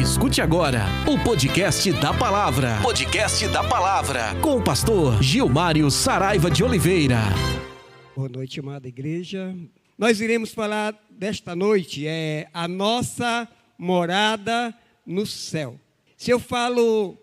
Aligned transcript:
Escute 0.00 0.40
agora 0.40 0.84
o 1.06 1.22
podcast 1.22 1.92
da 1.92 2.14
palavra. 2.14 2.80
Podcast 2.82 3.46
da 3.48 3.62
palavra. 3.62 4.34
Com 4.40 4.56
o 4.56 4.64
pastor 4.64 5.22
Gilmário 5.22 5.90
Saraiva 5.90 6.50
de 6.50 6.64
Oliveira. 6.64 7.18
Boa 8.16 8.26
noite, 8.26 8.60
amada 8.60 8.88
igreja. 8.88 9.54
Nós 9.98 10.22
iremos 10.22 10.54
falar 10.54 10.98
desta 11.10 11.54
noite, 11.54 12.06
é 12.06 12.48
a 12.54 12.66
nossa 12.66 13.46
morada 13.76 14.74
no 15.04 15.26
céu. 15.26 15.78
Se 16.16 16.30
eu 16.30 16.40
falo 16.40 17.18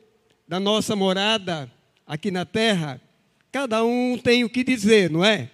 da 0.47 0.59
nossa 0.59 0.95
morada 0.95 1.71
aqui 2.05 2.29
na 2.29 2.45
terra, 2.45 3.01
cada 3.51 3.83
um 3.83 4.19
tem 4.19 4.43
o 4.43 4.49
que 4.49 4.63
dizer, 4.63 5.09
não 5.09 5.25
é? 5.25 5.49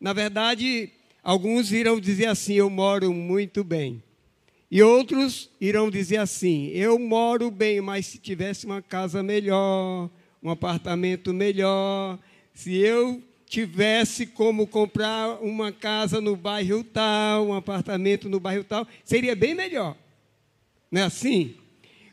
Na 0.00 0.14
verdade, 0.14 0.90
alguns 1.22 1.72
irão 1.72 2.00
dizer 2.00 2.28
assim: 2.28 2.54
eu 2.54 2.70
moro 2.70 3.12
muito 3.12 3.62
bem. 3.62 4.02
E 4.74 4.82
outros 4.82 5.48
irão 5.60 5.88
dizer 5.88 6.16
assim: 6.16 6.66
eu 6.70 6.98
moro 6.98 7.48
bem, 7.48 7.80
mas 7.80 8.06
se 8.06 8.18
tivesse 8.18 8.66
uma 8.66 8.82
casa 8.82 9.22
melhor, 9.22 10.10
um 10.42 10.50
apartamento 10.50 11.32
melhor, 11.32 12.18
se 12.52 12.74
eu 12.74 13.22
tivesse 13.46 14.26
como 14.26 14.66
comprar 14.66 15.40
uma 15.40 15.70
casa 15.70 16.20
no 16.20 16.34
bairro 16.34 16.82
tal, 16.82 17.46
um 17.46 17.54
apartamento 17.54 18.28
no 18.28 18.40
bairro 18.40 18.64
tal, 18.64 18.84
seria 19.04 19.36
bem 19.36 19.54
melhor. 19.54 19.96
Não 20.90 21.02
é 21.02 21.04
assim? 21.04 21.54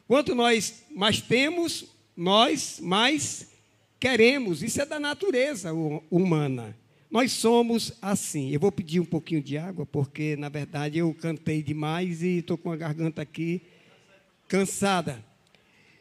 Quanto 0.08 0.36
nós 0.36 0.84
mais 0.92 1.20
temos, 1.20 1.88
nós 2.16 2.80
mais 2.80 3.54
queremos. 4.00 4.62
Isso 4.62 4.80
é 4.80 4.86
da 4.86 5.00
natureza 5.00 5.74
humana. 6.12 6.78
Nós 7.12 7.34
somos 7.34 7.92
assim. 8.02 8.52
Eu 8.52 8.60
vou 8.62 8.72
pedir 8.72 9.02
um 9.02 9.06
pouquinho 9.06 9.42
de 9.44 9.58
água, 9.58 9.86
porque, 9.86 10.38
na 10.38 10.48
verdade, 10.48 11.00
eu 11.00 11.14
cantei 11.14 11.62
demais 11.62 12.24
e 12.24 12.38
estou 12.38 12.58
com 12.58 12.72
a 12.72 12.78
garganta 12.78 13.22
aqui 13.22 13.62
cansada. 14.48 15.22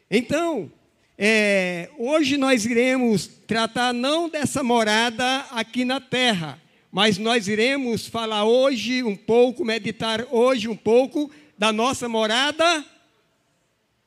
Então, 0.09 0.71
é, 1.17 1.89
hoje 1.97 2.37
nós 2.37 2.65
iremos 2.65 3.27
tratar 3.27 3.93
não 3.93 4.29
dessa 4.29 4.63
morada 4.63 5.39
aqui 5.51 5.83
na 5.83 5.99
terra, 5.99 6.61
mas 6.89 7.17
nós 7.17 7.49
iremos 7.49 8.07
falar 8.07 8.45
hoje 8.45 9.03
um 9.03 9.15
pouco, 9.15 9.65
meditar 9.65 10.25
hoje 10.31 10.69
um 10.69 10.77
pouco 10.77 11.29
da 11.57 11.73
nossa 11.73 12.07
morada 12.07 12.85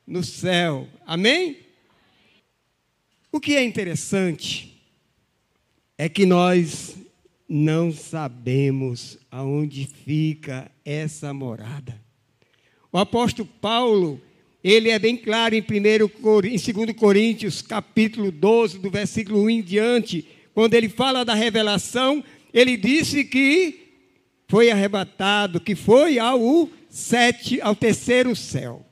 no 0.07 0.23
céu. 0.23 0.87
Amém? 1.05 1.59
O 3.31 3.39
que 3.39 3.55
é 3.55 3.63
interessante 3.63 4.74
é 5.97 6.09
que 6.09 6.25
nós 6.25 6.95
não 7.47 7.91
sabemos 7.91 9.17
aonde 9.31 9.87
fica 9.87 10.69
essa 10.83 11.33
morada. 11.33 12.01
O 12.91 12.97
apóstolo 12.97 13.47
Paulo, 13.61 14.21
ele 14.63 14.89
é 14.89 14.97
bem 14.97 15.15
claro 15.15 15.53
em, 15.55 15.61
1, 15.61 15.63
em 16.45 16.73
2 16.73 16.97
Coríntios, 16.97 17.61
capítulo 17.61 18.31
12, 18.31 18.79
do 18.79 18.89
versículo 18.89 19.43
1 19.43 19.49
em 19.49 19.61
diante, 19.61 20.27
quando 20.53 20.73
ele 20.73 20.89
fala 20.89 21.23
da 21.23 21.33
revelação, 21.33 22.23
ele 22.53 22.77
disse 22.77 23.25
que 23.25 23.85
foi 24.47 24.71
arrebatado, 24.71 25.59
que 25.59 25.75
foi 25.75 26.17
ao 26.17 26.69
sete, 26.89 27.59
ao 27.61 27.75
terceiro 27.75 28.35
céu. 28.35 28.85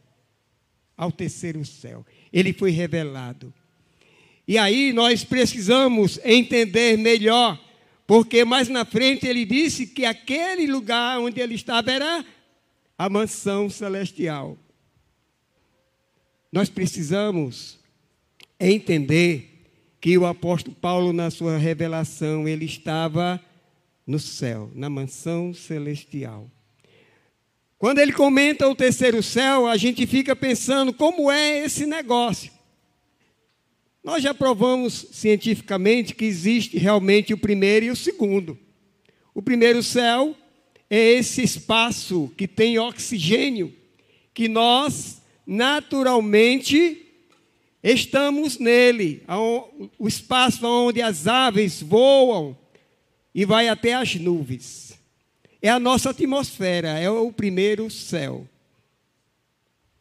Ao 0.98 1.12
terceiro 1.12 1.64
céu. 1.66 2.06
Ele 2.32 2.54
foi 2.54 2.72
revelado. 2.72 3.54
E 4.48 4.58
aí 4.58 4.92
nós 4.92 5.24
precisamos 5.24 6.20
entender 6.24 6.98
melhor, 6.98 7.60
porque 8.06 8.44
mais 8.44 8.68
na 8.68 8.84
frente 8.84 9.26
ele 9.26 9.46
disse 9.46 9.88
que 9.88 10.06
aquele 10.06 10.68
lugar 10.68 11.20
onde 11.20 11.40
ele 11.40 11.56
estava 11.56 11.92
era 11.92 12.26
a 12.98 13.10
mansão 13.10 13.70
celestial. 13.70 14.58
Nós 16.52 16.70
precisamos 16.70 17.80
entender 18.60 19.54
que 20.00 20.18
o 20.18 20.26
apóstolo 20.26 20.76
Paulo, 20.76 21.14
na 21.14 21.32
sua 21.32 21.58
revelação, 21.58 22.48
ele 22.48 22.66
estava 22.66 23.42
no 24.06 24.20
céu, 24.20 24.70
na 24.76 24.90
mansão 24.90 25.54
celestial. 25.54 26.52
Quando 27.78 28.00
ele 28.00 28.12
comenta 28.12 28.68
o 28.68 28.76
terceiro 28.76 29.24
céu, 29.24 29.66
a 29.66 29.78
gente 29.78 30.06
fica 30.06 30.36
pensando 30.36 30.94
como 30.94 31.32
é 31.32 31.60
esse 31.60 31.86
negócio. 31.86 32.52
Nós 34.04 34.22
já 34.22 34.34
provamos 34.34 35.08
cientificamente 35.12 36.14
que 36.14 36.26
existe 36.26 36.78
realmente 36.78 37.34
o 37.34 37.38
primeiro 37.38 37.86
e 37.86 37.90
o 37.90 37.96
segundo. 37.96 38.60
O 39.34 39.42
primeiro 39.42 39.82
céu 39.82 40.36
é 40.90 41.14
esse 41.14 41.42
espaço 41.42 42.32
que 42.36 42.48
tem 42.48 42.78
oxigênio, 42.78 43.74
que 44.34 44.50
nós 44.50 45.22
naturalmente 45.48 47.06
estamos 47.82 48.60
nele, 48.60 49.24
o 49.98 50.08
espaço 50.08 50.66
onde 50.68 51.02
as 51.02 51.26
aves 51.26 51.82
voam 51.82 52.58
e 53.34 53.46
vai 53.46 53.70
até 53.70 53.94
as 53.94 54.16
nuvens. 54.16 55.00
É 55.62 55.70
a 55.70 55.80
nossa 55.80 56.10
atmosfera, 56.10 57.00
é 57.00 57.10
o 57.10 57.32
primeiro 57.32 57.90
céu. 57.90 58.48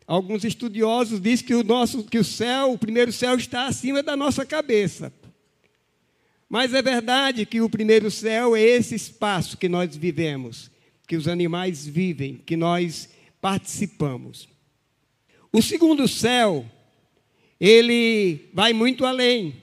Alguns 0.06 0.44
estudiosos 0.44 1.20
dizem 1.20 1.46
que 1.46 1.54
o 1.54 1.62
nosso 1.62 2.04
que 2.04 2.18
o 2.18 2.24
céu, 2.24 2.72
o 2.72 2.78
primeiro 2.78 3.12
céu 3.12 3.36
está 3.36 3.66
acima 3.66 4.02
da 4.02 4.16
nossa 4.16 4.44
cabeça. 4.44 5.12
Mas 6.48 6.74
é 6.74 6.82
verdade 6.82 7.46
que 7.46 7.60
o 7.60 7.70
primeiro 7.70 8.10
céu 8.10 8.54
é 8.54 8.60
esse 8.60 8.94
espaço 8.94 9.56
que 9.56 9.68
nós 9.68 9.96
vivemos, 9.96 10.70
que 11.06 11.16
os 11.16 11.26
animais 11.26 11.86
vivem, 11.86 12.40
que 12.44 12.56
nós 12.56 13.08
participamos. 13.40 14.48
O 15.50 15.62
segundo 15.62 16.06
céu, 16.06 16.66
ele 17.58 18.50
vai 18.52 18.72
muito 18.72 19.06
além. 19.06 19.54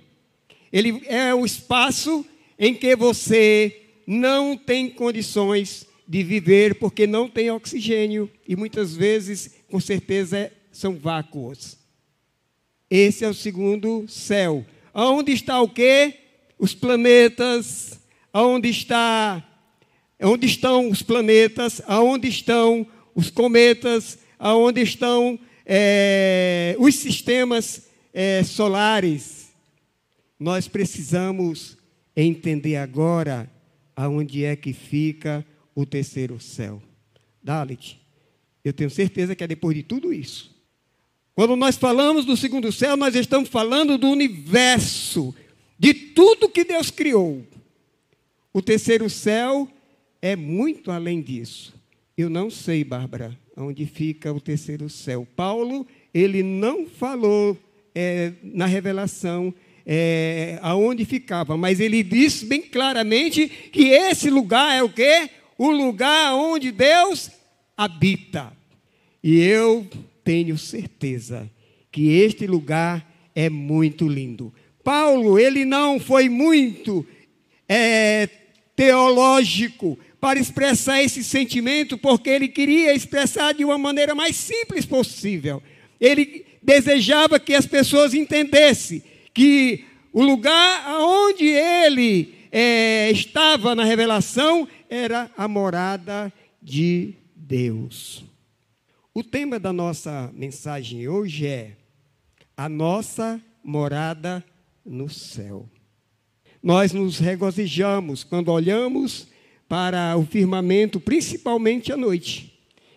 Ele 0.71 1.03
é 1.05 1.33
o 1.33 1.45
espaço 1.45 2.25
em 2.57 2.73
que 2.73 2.95
você 2.95 3.81
não 4.07 4.57
tem 4.57 4.89
condições 4.89 5.85
de 6.07 6.23
viver 6.23 6.75
porque 6.75 7.05
não 7.05 7.29
tem 7.29 7.51
oxigênio 7.51 8.29
e 8.47 8.55
muitas 8.55 8.95
vezes 8.95 9.58
com 9.69 9.79
certeza 9.79 10.51
são 10.71 10.97
vácuos. 10.97 11.77
Esse 12.89 13.23
é 13.23 13.29
o 13.29 13.33
segundo 13.33 14.07
céu. 14.07 14.65
Onde 14.93 15.31
está 15.31 15.61
o 15.61 15.69
quê? 15.69 16.15
Os 16.57 16.73
planetas. 16.73 17.99
Onde 18.33 18.69
está? 18.69 19.45
Onde 20.21 20.47
estão 20.47 20.89
os 20.89 21.01
planetas? 21.01 21.81
Aonde 21.85 22.27
estão 22.27 22.87
os 23.13 23.29
cometas? 23.29 24.17
Aonde 24.39 24.81
estão 24.81 25.39
é, 25.65 26.75
os 26.79 26.95
sistemas 26.95 27.87
é, 28.13 28.43
solares? 28.43 29.49
Nós 30.39 30.67
precisamos 30.67 31.77
entender 32.15 32.77
agora 32.77 33.49
aonde 33.95 34.45
é 34.45 34.55
que 34.55 34.73
fica 34.73 35.45
o 35.75 35.85
terceiro 35.85 36.39
céu. 36.39 36.81
Dalit. 37.43 37.99
Eu 38.63 38.73
tenho 38.73 38.89
certeza 38.89 39.35
que 39.35 39.43
é 39.43 39.47
depois 39.47 39.75
de 39.75 39.83
tudo 39.83 40.13
isso. 40.13 40.55
Quando 41.35 41.55
nós 41.55 41.77
falamos 41.77 42.25
do 42.25 42.35
segundo 42.35 42.71
céu, 42.71 42.97
nós 42.97 43.15
estamos 43.15 43.47
falando 43.47 43.97
do 43.97 44.09
universo, 44.09 45.33
de 45.77 45.93
tudo 45.93 46.49
que 46.49 46.65
Deus 46.65 46.91
criou. 46.91 47.45
O 48.53 48.61
terceiro 48.61 49.09
céu 49.09 49.67
é 50.21 50.35
muito 50.35 50.91
além 50.91 51.21
disso. 51.21 51.73
Eu 52.17 52.29
não 52.29 52.49
sei, 52.49 52.83
Bárbara, 52.83 53.37
onde 53.55 53.85
fica 53.85 54.33
o 54.33 54.41
terceiro 54.41 54.89
céu. 54.89 55.25
Paulo, 55.35 55.87
ele 56.13 56.43
não 56.43 56.85
falou 56.85 57.57
é, 57.95 58.33
na 58.43 58.65
revelação 58.65 59.53
é, 59.85 60.59
aonde 60.61 61.05
ficava, 61.05 61.55
mas 61.55 61.79
ele 61.79 62.03
disse 62.03 62.45
bem 62.45 62.61
claramente 62.61 63.47
que 63.71 63.87
esse 63.87 64.29
lugar 64.29 64.77
é 64.77 64.83
o 64.83 64.89
quê? 64.89 65.29
O 65.57 65.71
lugar 65.71 66.35
onde 66.35 66.71
Deus 66.71 67.31
habita. 67.79 68.51
E 69.23 69.39
eu 69.39 69.87
tenho 70.21 70.57
certeza 70.57 71.49
que 71.89 72.09
este 72.09 72.45
lugar 72.45 73.09
é 73.33 73.49
muito 73.49 74.05
lindo. 74.05 74.53
Paulo, 74.83 75.39
ele 75.39 75.63
não 75.63 75.97
foi 75.97 76.27
muito 76.27 77.07
é, 77.69 78.27
teológico 78.75 79.97
para 80.19 80.37
expressar 80.37 81.01
esse 81.01 81.23
sentimento, 81.23 81.97
porque 81.97 82.29
ele 82.29 82.49
queria 82.49 82.93
expressar 82.93 83.53
de 83.53 83.63
uma 83.63 83.77
maneira 83.77 84.13
mais 84.13 84.35
simples 84.35 84.85
possível. 84.85 85.63
Ele 86.01 86.45
desejava 86.61 87.39
que 87.39 87.53
as 87.53 87.65
pessoas 87.65 88.13
entendessem 88.13 89.01
que 89.33 89.85
o 90.11 90.21
lugar 90.21 90.85
onde 90.99 91.45
ele 91.45 92.33
é, 92.51 93.09
estava 93.09 93.73
na 93.73 93.85
revelação 93.85 94.67
era 94.89 95.31
a 95.37 95.47
morada 95.47 96.33
de 96.61 97.13
Deus. 97.49 98.23
O 99.11 99.23
tema 99.23 99.59
da 99.59 99.73
nossa 99.73 100.31
mensagem 100.35 101.07
hoje 101.07 101.47
é 101.47 101.71
a 102.55 102.69
nossa 102.69 103.41
morada 103.63 104.45
no 104.85 105.09
céu. 105.09 105.67
Nós 106.61 106.93
nos 106.93 107.17
regozijamos 107.17 108.23
quando 108.23 108.49
olhamos 108.49 109.29
para 109.67 110.15
o 110.15 110.23
firmamento, 110.27 110.99
principalmente 110.99 111.91
à 111.91 111.97
noite, 111.97 112.53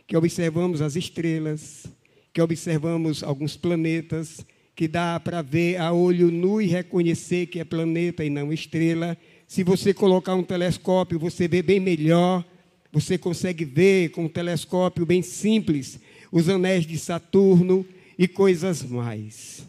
que 0.06 0.18
observamos 0.18 0.82
as 0.82 0.96
estrelas, 0.96 1.86
que 2.30 2.42
observamos 2.42 3.22
alguns 3.22 3.56
planetas, 3.56 4.44
que 4.76 4.86
dá 4.86 5.18
para 5.18 5.40
ver 5.40 5.78
a 5.78 5.94
olho 5.94 6.30
nu 6.30 6.60
e 6.60 6.66
reconhecer 6.66 7.46
que 7.46 7.58
é 7.58 7.64
planeta 7.64 8.22
e 8.22 8.28
não 8.28 8.52
estrela. 8.52 9.16
Se 9.46 9.64
você 9.64 9.94
colocar 9.94 10.34
um 10.34 10.42
telescópio, 10.42 11.18
você 11.18 11.48
vê 11.48 11.62
bem 11.62 11.80
melhor. 11.80 12.44
Você 12.92 13.16
consegue 13.16 13.64
ver 13.64 14.10
com 14.10 14.26
um 14.26 14.28
telescópio 14.28 15.06
bem 15.06 15.22
simples 15.22 15.98
os 16.30 16.48
anéis 16.48 16.86
de 16.86 16.98
Saturno 16.98 17.86
e 18.18 18.28
coisas 18.28 18.82
mais. 18.82 19.66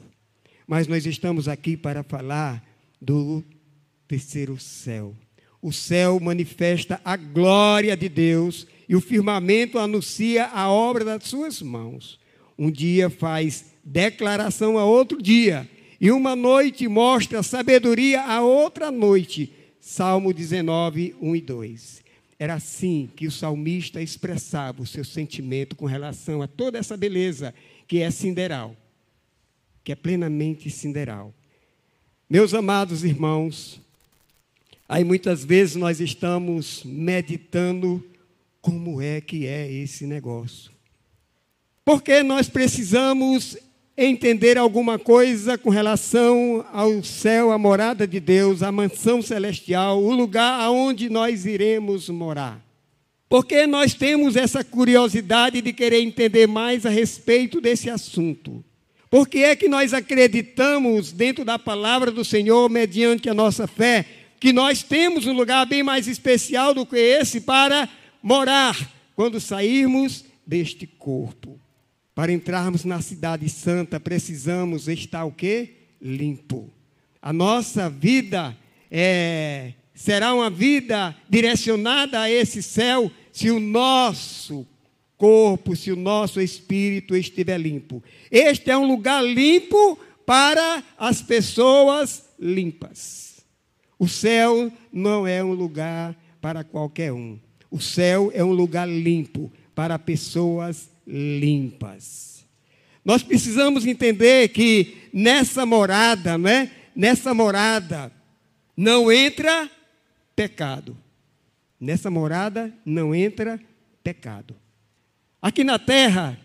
Mas 0.67 0.87
nós 0.87 1.05
estamos 1.05 1.47
aqui 1.47 1.77
para 1.77 2.03
falar 2.03 2.63
do 3.01 3.43
terceiro 4.07 4.59
céu. 4.59 5.15
O 5.61 5.71
céu 5.71 6.19
manifesta 6.19 6.99
a 7.03 7.15
glória 7.15 7.95
de 7.95 8.09
Deus 8.09 8.67
e 8.87 8.95
o 8.95 9.01
firmamento 9.01 9.79
anuncia 9.79 10.47
a 10.47 10.69
obra 10.69 11.05
das 11.05 11.23
suas 11.23 11.61
mãos. 11.61 12.19
Um 12.57 12.69
dia 12.69 13.09
faz 13.09 13.65
declaração 13.83 14.77
a 14.77 14.85
outro 14.85 15.21
dia, 15.21 15.69
e 15.99 16.11
uma 16.11 16.35
noite 16.35 16.87
mostra 16.87 17.41
sabedoria 17.41 18.21
a 18.21 18.41
outra 18.41 18.91
noite. 18.91 19.51
Salmo 19.79 20.33
19, 20.33 21.15
1 21.21 21.35
e 21.35 21.41
2. 21.41 22.02
Era 22.44 22.56
assim 22.56 23.10
que 23.16 23.25
o 23.25 23.31
salmista 23.31 24.01
expressava 24.01 24.81
o 24.81 24.86
seu 24.86 25.06
sentimento 25.06 25.78
com 25.78 25.86
relação 25.86 26.42
a 26.42 26.48
toda 26.48 26.78
essa 26.78 26.98
beleza 26.98 27.56
que 27.88 28.01
é 28.01 28.12
sideral, 28.12 28.75
que 29.81 29.94
é 29.94 29.95
plenamente 29.95 30.69
sideral. 30.69 31.34
Meus 32.30 32.54
amados 32.54 33.06
irmãos, 33.06 33.80
aí 34.90 35.06
muitas 35.06 35.45
vezes 35.45 35.78
nós 35.78 36.01
estamos 36.01 36.84
meditando 36.84 38.06
como 38.62 39.01
é 39.01 39.22
que 39.22 39.48
é 39.48 39.72
esse 39.72 40.06
negócio. 40.06 40.69
Porque 41.86 42.24
nós 42.24 42.50
precisamos 42.50 43.57
entender 43.98 44.57
alguma 44.57 44.98
coisa 44.98 45.57
com 45.57 45.69
relação 45.69 46.66
ao 46.74 47.04
céu, 47.04 47.51
a 47.51 47.57
morada 47.57 48.07
de 48.07 48.19
Deus, 48.19 48.63
a 48.63 48.72
mansão 48.72 49.22
celestial, 49.22 50.04
o 50.04 50.13
lugar 50.13 50.60
aonde 50.62 51.10
nós 51.10 51.45
iremos 51.45 52.10
morar. 52.10 52.63
Porque 53.30 53.66
nós 53.66 53.94
temos 53.94 54.36
essa 54.36 54.63
curiosidade 54.63 55.62
de 55.62 55.74
querer 55.74 56.01
entender 56.01 56.48
mais 56.48 56.86
a 56.86 56.90
respeito 56.90 57.62
desse 57.62 57.90
assunto. 57.90 58.63
Por 59.10 59.28
que 59.28 59.40
é 59.40 59.56
que 59.56 59.68
nós 59.68 59.94
acreditamos 59.94 61.12
dentro 61.12 61.45
da 61.45 61.60
palavra 61.60 62.12
do 62.12 62.25
Senhor, 62.25 62.69
mediante 62.69 63.30
a 63.30 63.34
nossa 63.34 63.68
fé, 63.68 64.06
que 64.40 64.51
nós 64.51 64.81
temos 64.81 65.28
um 65.28 65.34
lugar 65.34 65.66
bem 65.68 65.84
mais 65.84 66.07
especial 66.07 66.74
do 66.74 66.86
que 66.86 66.98
esse 66.98 67.42
para 67.42 67.88
morar 68.22 68.75
quando 69.16 69.40
sairmos 69.40 70.25
deste 70.45 70.88
corpo? 70.88 71.62
Para 72.15 72.31
entrarmos 72.31 72.86
na 72.86 73.01
cidade 73.01 73.50
santa, 73.50 74.00
precisamos 74.00 74.88
estar 74.88 75.25
o 75.25 75.31
quê? 75.31 75.74
Limpo. 76.01 76.69
A 77.21 77.33
nossa 77.33 77.89
vida 77.89 78.56
é, 78.92 79.74
será 79.95 80.33
uma 80.33 80.50
vida 80.50 81.15
direcionada 81.27 82.21
a 82.21 82.30
esse 82.30 82.62
céu 82.62 83.12
se 83.31 83.50
o 83.50 83.60
nosso 83.60 84.68
corpo, 85.18 85.75
se 85.75 85.92
o 85.92 85.95
nosso 85.95 86.39
espírito 86.39 87.15
estiver 87.15 87.57
limpo. 87.57 88.04
Este 88.30 88.69
é 88.69 88.77
um 88.77 88.86
lugar 88.86 89.24
limpo 89.24 89.98
para 90.25 90.83
as 90.98 91.21
pessoas 91.21 92.30
limpas. 92.39 93.44
O 93.98 94.07
céu 94.07 94.71
não 94.92 95.25
é 95.25 95.44
um 95.44 95.54
lugar 95.54 96.16
para 96.39 96.63
qualquer 96.63 97.12
um. 97.12 97.39
O 97.71 97.80
céu 97.80 98.30
é 98.36 98.44
um 98.44 98.51
lugar 98.51 98.88
limpo 98.88 99.51
para 99.74 99.98
pessoas 99.98 100.93
limpas. 101.05 102.45
Nós 103.03 103.21
precisamos 103.21 103.85
entender 103.85 104.50
que 104.50 105.09
nessa 105.13 105.65
morada, 105.65 106.38
né? 106.38 106.71
Nessa 106.95 107.33
morada 107.33 108.11
não 108.77 109.11
entra 109.11 109.69
pecado. 110.35 110.97
Nessa 111.79 112.09
morada 112.09 112.73
não 112.85 113.13
entra 113.13 113.59
pecado. 114.03 114.55
Aqui 115.41 115.63
na 115.63 115.77
terra 115.77 116.39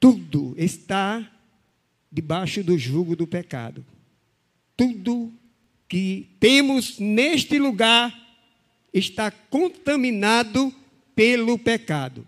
tudo 0.00 0.54
está 0.56 1.30
debaixo 2.10 2.62
do 2.64 2.76
jugo 2.76 3.14
do 3.14 3.26
pecado. 3.26 3.84
Tudo 4.76 5.32
que 5.88 6.28
temos 6.40 6.98
neste 6.98 7.58
lugar 7.58 8.12
está 8.92 9.30
contaminado 9.30 10.74
pelo 11.14 11.58
pecado. 11.58 12.26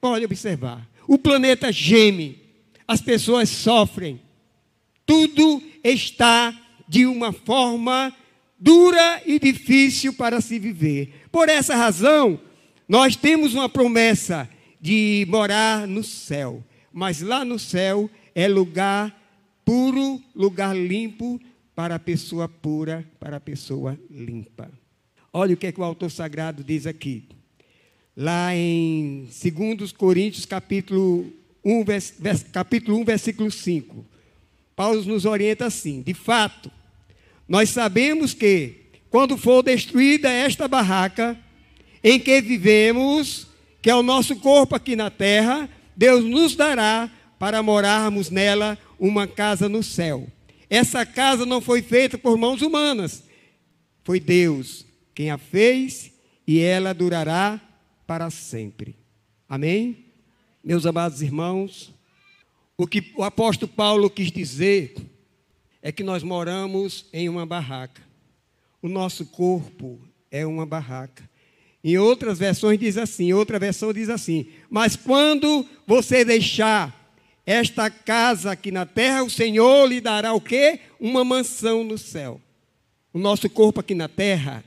Pode 0.00 0.24
observar. 0.24 0.88
O 1.06 1.18
planeta 1.18 1.72
geme, 1.72 2.40
as 2.86 3.00
pessoas 3.00 3.48
sofrem, 3.48 4.20
tudo 5.04 5.62
está 5.82 6.58
de 6.88 7.06
uma 7.06 7.32
forma 7.32 8.14
dura 8.58 9.22
e 9.26 9.38
difícil 9.38 10.12
para 10.12 10.40
se 10.40 10.58
viver. 10.58 11.26
Por 11.30 11.48
essa 11.48 11.74
razão, 11.74 12.40
nós 12.88 13.16
temos 13.16 13.54
uma 13.54 13.68
promessa 13.68 14.48
de 14.80 15.26
morar 15.28 15.86
no 15.86 16.04
céu, 16.04 16.62
mas 16.92 17.20
lá 17.20 17.44
no 17.44 17.58
céu 17.58 18.10
é 18.34 18.46
lugar 18.46 19.18
puro, 19.64 20.20
lugar 20.34 20.76
limpo 20.76 21.40
para 21.74 21.94
a 21.94 21.98
pessoa 21.98 22.48
pura, 22.48 23.04
para 23.18 23.38
a 23.38 23.40
pessoa 23.40 23.98
limpa. 24.10 24.70
Olha 25.32 25.54
o 25.54 25.56
que, 25.56 25.66
é 25.66 25.72
que 25.72 25.80
o 25.80 25.84
autor 25.84 26.10
sagrado 26.10 26.62
diz 26.62 26.86
aqui 26.86 27.26
lá 28.16 28.54
em 28.54 29.28
2 29.78 29.92
Coríntios, 29.92 30.44
capítulo 30.44 31.32
1, 31.64 31.84
vers, 31.84 32.46
capítulo 32.52 32.98
1, 32.98 33.04
versículo 33.04 33.50
5. 33.50 34.04
Paulo 34.76 35.02
nos 35.04 35.24
orienta 35.24 35.66
assim: 35.66 36.02
de 36.02 36.14
fato, 36.14 36.70
nós 37.48 37.70
sabemos 37.70 38.34
que, 38.34 38.76
quando 39.10 39.36
for 39.36 39.62
destruída 39.62 40.30
esta 40.30 40.68
barraca 40.68 41.38
em 42.02 42.18
que 42.18 42.40
vivemos, 42.40 43.46
que 43.80 43.90
é 43.90 43.94
o 43.94 44.02
nosso 44.02 44.36
corpo 44.36 44.74
aqui 44.74 44.96
na 44.96 45.10
terra, 45.10 45.68
Deus 45.96 46.24
nos 46.24 46.56
dará 46.56 47.10
para 47.38 47.62
morarmos 47.62 48.30
nela 48.30 48.78
uma 48.98 49.26
casa 49.26 49.68
no 49.68 49.82
céu. 49.82 50.28
Essa 50.70 51.04
casa 51.04 51.44
não 51.44 51.60
foi 51.60 51.82
feita 51.82 52.16
por 52.16 52.38
mãos 52.38 52.62
humanas, 52.62 53.22
foi 54.04 54.18
Deus 54.18 54.86
quem 55.14 55.30
a 55.30 55.36
fez 55.36 56.10
e 56.46 56.60
ela 56.60 56.94
durará 56.94 57.60
para 58.12 58.28
sempre. 58.28 58.94
Amém? 59.48 60.04
Meus 60.62 60.84
amados 60.84 61.22
irmãos, 61.22 61.90
o 62.76 62.86
que 62.86 63.10
o 63.16 63.24
apóstolo 63.24 63.72
Paulo 63.72 64.10
quis 64.10 64.30
dizer 64.30 64.94
é 65.80 65.90
que 65.90 66.04
nós 66.04 66.22
moramos 66.22 67.06
em 67.10 67.26
uma 67.26 67.46
barraca. 67.46 68.02
O 68.82 68.88
nosso 68.90 69.24
corpo 69.24 69.98
é 70.30 70.44
uma 70.44 70.66
barraca. 70.66 71.26
Em 71.82 71.96
outras 71.96 72.38
versões 72.38 72.78
diz 72.78 72.98
assim, 72.98 73.32
outra 73.32 73.58
versão 73.58 73.94
diz 73.94 74.10
assim: 74.10 74.46
"Mas 74.68 74.94
quando 74.94 75.66
você 75.86 76.22
deixar 76.22 77.16
esta 77.46 77.88
casa 77.88 78.50
aqui 78.50 78.70
na 78.70 78.84
terra, 78.84 79.24
o 79.24 79.30
Senhor 79.30 79.86
lhe 79.86 80.02
dará 80.02 80.34
o 80.34 80.40
quê? 80.40 80.80
Uma 81.00 81.24
mansão 81.24 81.82
no 81.82 81.96
céu. 81.96 82.38
O 83.10 83.18
nosso 83.18 83.48
corpo 83.48 83.80
aqui 83.80 83.94
na 83.94 84.06
terra, 84.06 84.62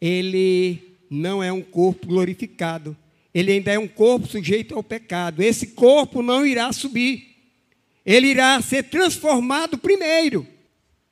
ele 0.00 0.89
não 1.10 1.42
é 1.42 1.52
um 1.52 1.60
corpo 1.60 2.06
glorificado. 2.06 2.96
Ele 3.34 3.52
ainda 3.52 3.72
é 3.72 3.78
um 3.78 3.88
corpo 3.88 4.28
sujeito 4.28 4.74
ao 4.74 4.82
pecado. 4.82 5.42
Esse 5.42 5.68
corpo 5.68 6.22
não 6.22 6.46
irá 6.46 6.72
subir. 6.72 7.36
Ele 8.06 8.28
irá 8.28 8.60
ser 8.62 8.84
transformado 8.84 9.76
primeiro. 9.76 10.46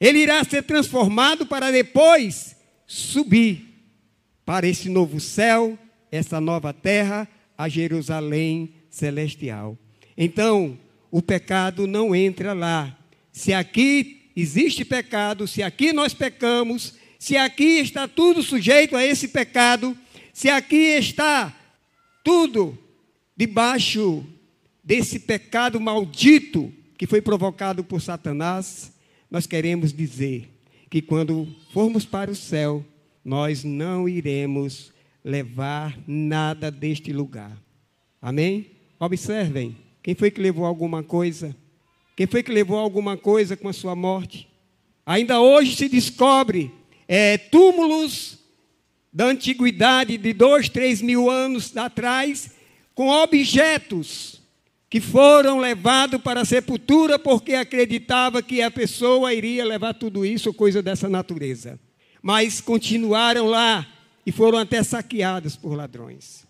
Ele 0.01 0.21
irá 0.21 0.43
ser 0.45 0.63
transformado 0.63 1.45
para 1.45 1.71
depois 1.71 2.57
subir 2.87 3.69
para 4.45 4.67
esse 4.67 4.89
novo 4.89 5.21
céu, 5.21 5.79
essa 6.11 6.41
nova 6.41 6.73
terra, 6.73 7.29
a 7.57 7.69
Jerusalém 7.69 8.73
celestial. 8.89 9.77
Então, 10.17 10.79
o 11.11 11.21
pecado 11.21 11.87
não 11.87 12.15
entra 12.15 12.53
lá. 12.53 12.97
Se 13.33 13.53
aqui 13.53 14.31
existe 14.35 14.85
pecado, 14.85 15.47
se 15.47 15.63
aqui 15.63 15.93
nós 15.93 16.15
pecamos, 16.15 16.95
se 17.19 17.37
aqui 17.37 17.81
está 17.81 18.07
tudo 18.07 18.43
sujeito 18.43 18.97
a 18.97 19.05
esse 19.05 19.29
pecado, 19.29 19.99
se 20.33 20.49
aqui 20.49 20.97
está 20.97 21.53
tudo 22.23 22.79
debaixo 23.37 24.25
desse 24.85 25.19
pecado 25.19 25.81
maldito 25.81 26.73
que 26.97 27.07
foi 27.07 27.21
provocado 27.21 27.83
por 27.83 28.01
Satanás, 28.01 28.93
nós 29.31 29.47
queremos 29.47 29.93
dizer 29.93 30.49
que 30.89 31.03
quando 31.03 31.47
formos 31.73 32.05
para 32.05 32.31
o 32.31 32.37
céu, 32.37 32.85
nós 33.25 33.65
não 33.65 34.09
iremos 34.09 34.93
levar 35.25 35.99
nada 36.07 36.71
deste 36.71 37.13
lugar. 37.13 37.57
Amém? 38.23 38.71
Observem, 38.99 39.77
quem 40.03 40.15
foi 40.15 40.31
que 40.31 40.41
levou 40.41 40.65
alguma 40.65 41.03
coisa? 41.03 41.55
Quem 42.17 42.27
foi 42.27 42.43
que 42.43 42.51
levou 42.51 42.79
alguma 42.79 43.17
coisa 43.17 43.57
com 43.57 43.69
a 43.69 43.73
sua 43.73 43.95
morte? 43.95 44.49
Ainda 45.05 45.41
hoje 45.41 45.77
se 45.77 45.89
descobre 45.89 46.73
é, 47.09 47.39
túmulos 47.39 48.39
da 49.11 49.25
antiguidade 49.25 50.19
de 50.19 50.33
dois, 50.35 50.69
três 50.69 51.01
mil 51.01 51.31
anos 51.31 51.75
atrás, 51.77 52.51
com 52.95 53.09
objetos 53.09 54.43
que 54.91 55.01
foram 55.01 55.59
levados 55.59 56.21
para 56.21 56.43
a 56.43 56.45
sepultura 56.45 57.19
porque 57.19 57.55
acreditava 57.55 58.43
que 58.43 58.63
a 58.63 58.71
pessoa 58.71 59.35
iria 59.35 59.65
levar 59.65 59.95
tudo 59.95 60.25
isso, 60.25 60.53
coisa 60.53 60.83
dessa 60.83 61.09
natureza. 61.09 61.81
Mas 62.23 62.61
continuaram 62.61 63.47
lá 63.47 63.87
e 64.25 64.33
foram 64.33 64.59
até 64.59 64.83
saqueados 64.83 65.57
por 65.57 65.75
ladrões. 65.75 66.47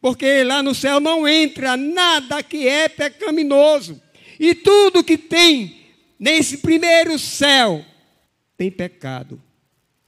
Porque 0.00 0.42
lá 0.42 0.62
no 0.62 0.74
céu 0.74 0.98
não 0.98 1.28
entra 1.28 1.76
nada 1.76 2.42
que 2.42 2.66
é 2.66 2.88
pecaminoso. 2.88 4.00
E 4.38 4.54
tudo 4.54 5.04
que 5.04 5.16
tem 5.16 5.76
nesse 6.18 6.58
primeiro 6.58 7.18
céu 7.18 7.84
tem 8.56 8.70
pecado. 8.70 9.40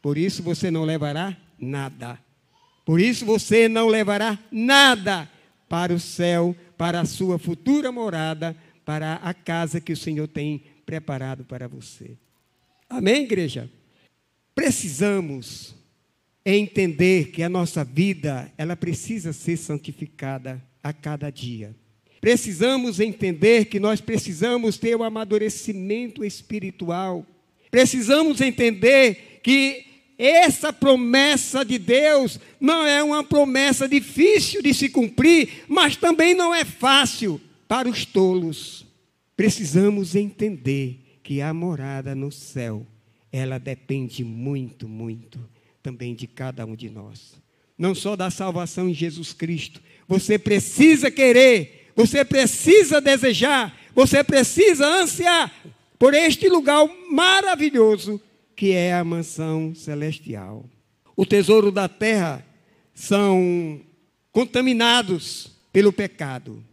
Por 0.05 0.19
isso 0.19 0.43
você 0.43 0.71
não 0.71 0.85
levará 0.85 1.35
nada. 1.59 2.21
Por 2.85 3.01
isso 3.01 3.25
você 3.25 3.71
não 3.71 3.89
levará 3.89 4.39
nada 4.53 5.27
para 5.67 5.95
o 5.95 5.99
céu, 5.99 6.55
para 6.77 7.01
a 7.01 7.07
sua 7.07 7.39
futura 7.39 7.91
morada, 7.91 8.55
para 8.85 9.15
a 9.15 9.33
casa 9.33 9.81
que 9.81 9.95
o 9.95 9.97
Senhor 9.97 10.29
tem 10.29 10.63
preparado 10.85 11.43
para 11.47 11.67
você. 11.67 12.19
Amém, 12.87 13.23
igreja? 13.23 13.71
Precisamos 14.55 15.75
entender 16.45 17.31
que 17.31 17.43
a 17.43 17.49
nossa 17.49 17.83
vida, 17.83 18.53
ela 18.59 18.77
precisa 18.77 19.33
ser 19.33 19.57
santificada 19.57 20.63
a 20.83 20.93
cada 20.93 21.31
dia. 21.31 21.75
Precisamos 22.21 23.01
entender 23.01 23.65
que 23.65 23.81
nós 23.81 24.03
precisamos 24.03 24.77
ter 24.77 24.95
o 24.97 24.99
um 24.99 25.03
amadurecimento 25.03 26.23
espiritual. 26.23 27.25
Precisamos 27.71 28.43
entender 28.43 29.41
que 29.43 29.94
essa 30.27 30.73
promessa 30.73 31.65
de 31.65 31.79
Deus 31.79 32.39
não 32.61 32.87
é 32.87 33.03
uma 33.03 33.23
promessa 33.23 33.89
difícil 33.89 34.63
de 34.63 34.73
se 34.73 34.89
cumprir, 34.89 35.65
mas 35.69 35.97
também 35.97 36.35
não 36.35 36.55
é 36.55 36.65
fácil 36.65 37.41
para 37.69 37.89
os 37.89 38.05
tolos. 38.05 38.87
Precisamos 39.37 40.15
entender 40.15 41.19
que 41.23 41.41
a 41.41 41.53
morada 41.53 42.15
no 42.15 42.31
céu, 42.31 42.87
ela 43.33 43.59
depende 43.59 44.23
muito, 44.23 44.89
muito 44.89 45.41
também 45.83 46.15
de 46.15 46.27
cada 46.27 46.65
um 46.65 46.75
de 46.75 46.89
nós. 46.89 47.35
Não 47.77 47.95
só 47.95 48.17
da 48.17 48.31
salvação 48.31 48.89
em 48.89 48.95
Jesus 48.95 49.33
Cristo. 49.33 49.83
Você 50.09 50.39
precisa 50.39 51.11
querer, 51.11 51.91
você 51.95 52.25
precisa 52.25 53.01
desejar, 53.01 53.79
você 53.95 54.23
precisa 54.25 54.87
ansiar 54.87 55.53
por 55.99 56.15
este 56.15 56.49
lugar 56.49 56.89
maravilhoso 57.11 58.21
que 58.57 58.73
é 58.73 58.95
a 58.95 59.05
mansão 59.05 59.75
celestial. 59.75 60.65
O 61.17 61.25
tesouro 61.25 61.71
da 61.71 61.89
terra 61.89 62.45
são 62.95 63.81
contaminados 64.33 65.51
pelo 65.73 65.93
pecado. 65.93 66.65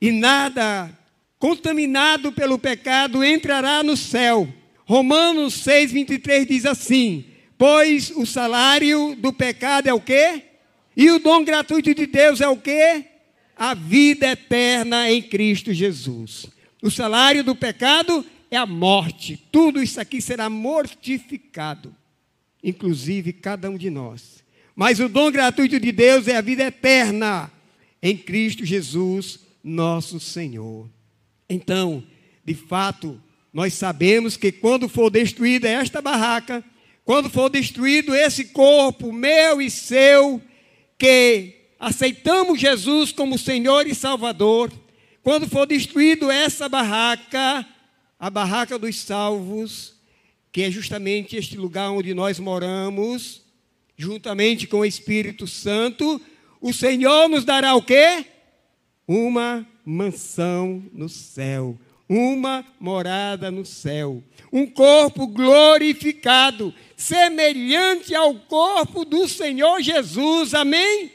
E 0.00 0.10
nada 0.10 0.90
contaminado 1.38 2.32
pelo 2.32 2.58
pecado 2.58 3.24
entrará 3.24 3.82
no 3.82 3.96
céu. 3.96 4.48
Romanos 4.84 5.54
6, 5.54 5.92
23 5.92 6.46
diz 6.46 6.66
assim: 6.66 7.24
Pois 7.58 8.10
o 8.10 8.26
salário 8.26 9.16
do 9.18 9.32
pecado 9.32 9.88
é 9.88 9.94
o 9.94 10.00
quê? 10.00 10.42
E 10.96 11.10
o 11.10 11.18
dom 11.18 11.44
gratuito 11.44 11.94
de 11.94 12.06
Deus 12.06 12.40
é 12.40 12.48
o 12.48 12.56
quê? 12.56 13.04
A 13.56 13.74
vida 13.74 14.26
eterna 14.26 15.10
em 15.10 15.22
Cristo 15.22 15.72
Jesus. 15.72 16.46
O 16.82 16.90
salário 16.90 17.44
do 17.44 17.54
pecado 17.54 18.24
é 18.52 18.58
a 18.58 18.66
morte. 18.66 19.42
Tudo 19.50 19.82
isso 19.82 19.98
aqui 19.98 20.20
será 20.20 20.50
mortificado, 20.50 21.96
inclusive 22.62 23.32
cada 23.32 23.70
um 23.70 23.78
de 23.78 23.88
nós. 23.88 24.44
Mas 24.76 25.00
o 25.00 25.08
dom 25.08 25.32
gratuito 25.32 25.80
de 25.80 25.90
Deus 25.90 26.28
é 26.28 26.36
a 26.36 26.42
vida 26.42 26.64
eterna 26.64 27.50
em 28.02 28.14
Cristo 28.14 28.62
Jesus, 28.66 29.40
nosso 29.64 30.20
Senhor. 30.20 30.86
Então, 31.48 32.04
de 32.44 32.52
fato, 32.52 33.18
nós 33.50 33.72
sabemos 33.72 34.36
que 34.36 34.52
quando 34.52 34.86
for 34.86 35.08
destruída 35.08 35.66
esta 35.66 36.02
barraca, 36.02 36.62
quando 37.06 37.30
for 37.30 37.48
destruído 37.48 38.14
esse 38.14 38.46
corpo 38.46 39.12
meu 39.12 39.62
e 39.62 39.70
seu, 39.70 40.42
que 40.98 41.54
aceitamos 41.80 42.60
Jesus 42.60 43.12
como 43.12 43.38
Senhor 43.38 43.86
e 43.86 43.94
Salvador, 43.94 44.70
quando 45.22 45.48
for 45.48 45.66
destruído 45.66 46.30
essa 46.30 46.68
barraca, 46.68 47.66
a 48.22 48.30
barraca 48.30 48.78
dos 48.78 49.00
salvos, 49.00 49.94
que 50.52 50.62
é 50.62 50.70
justamente 50.70 51.34
este 51.34 51.56
lugar 51.56 51.90
onde 51.90 52.14
nós 52.14 52.38
moramos, 52.38 53.42
juntamente 53.96 54.64
com 54.68 54.78
o 54.78 54.84
Espírito 54.84 55.44
Santo, 55.48 56.22
o 56.60 56.72
Senhor 56.72 57.28
nos 57.28 57.44
dará 57.44 57.74
o 57.74 57.82
quê? 57.82 58.24
Uma 59.08 59.66
mansão 59.84 60.84
no 60.92 61.08
céu, 61.08 61.76
uma 62.08 62.64
morada 62.78 63.50
no 63.50 63.66
céu, 63.66 64.22
um 64.52 64.68
corpo 64.68 65.26
glorificado, 65.26 66.72
semelhante 66.96 68.14
ao 68.14 68.36
corpo 68.36 69.04
do 69.04 69.26
Senhor 69.26 69.82
Jesus. 69.82 70.54
Amém? 70.54 71.10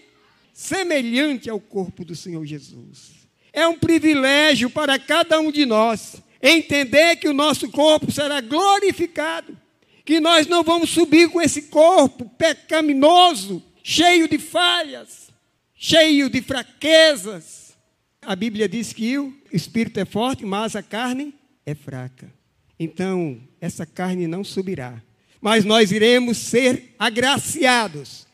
Semelhante 0.51 1.49
ao 1.49 1.61
corpo 1.61 2.03
do 2.03 2.17
Senhor 2.17 2.45
Jesus. 2.45 3.29
É 3.53 3.65
um 3.65 3.79
privilégio 3.79 4.69
para 4.69 4.99
cada 4.99 5.39
um 5.39 5.53
de 5.53 5.65
nós 5.65 6.21
entender 6.41 7.15
que 7.17 7.27
o 7.27 7.33
nosso 7.33 7.69
corpo 7.69 8.11
será 8.11 8.41
glorificado, 8.41 9.57
que 10.05 10.19
nós 10.19 10.47
não 10.47 10.63
vamos 10.63 10.89
subir 10.89 11.29
com 11.29 11.41
esse 11.41 11.63
corpo 11.63 12.25
pecaminoso, 12.37 13.63
cheio 13.83 14.27
de 14.27 14.37
falhas, 14.37 15.29
cheio 15.75 16.29
de 16.29 16.41
fraquezas. 16.41 17.75
A 18.21 18.35
Bíblia 18.35 18.67
diz 18.67 18.93
que 18.93 19.17
o 19.17 19.33
espírito 19.51 19.99
é 19.99 20.05
forte, 20.05 20.45
mas 20.45 20.75
a 20.75 20.83
carne 20.83 21.33
é 21.65 21.75
fraca. 21.75 22.31
Então, 22.79 23.41
essa 23.59 23.85
carne 23.85 24.27
não 24.27 24.43
subirá, 24.43 25.01
mas 25.41 25.65
nós 25.65 25.91
iremos 25.91 26.37
ser 26.37 26.95
agraciados 26.97 28.27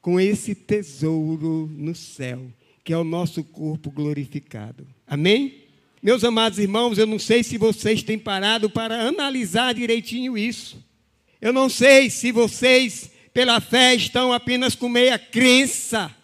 com 0.00 0.20
esse 0.20 0.54
tesouro 0.54 1.70
no 1.72 1.94
céu, 1.94 2.46
que 2.84 2.92
é 2.92 2.96
o 2.96 3.04
nosso 3.04 3.42
corpo 3.44 3.90
glorificado. 3.90 4.86
Amém? 5.06 5.67
Meus 6.02 6.22
amados 6.22 6.58
irmãos, 6.58 6.96
eu 6.96 7.06
não 7.06 7.18
sei 7.18 7.42
se 7.42 7.58
vocês 7.58 8.02
têm 8.02 8.18
parado 8.18 8.70
para 8.70 9.08
analisar 9.08 9.74
direitinho 9.74 10.38
isso. 10.38 10.84
Eu 11.40 11.52
não 11.52 11.68
sei 11.68 12.08
se 12.08 12.30
vocês, 12.30 13.10
pela 13.34 13.60
fé, 13.60 13.94
estão 13.94 14.32
apenas 14.32 14.74
com 14.74 14.88
meia 14.88 15.18
crença, 15.18 16.14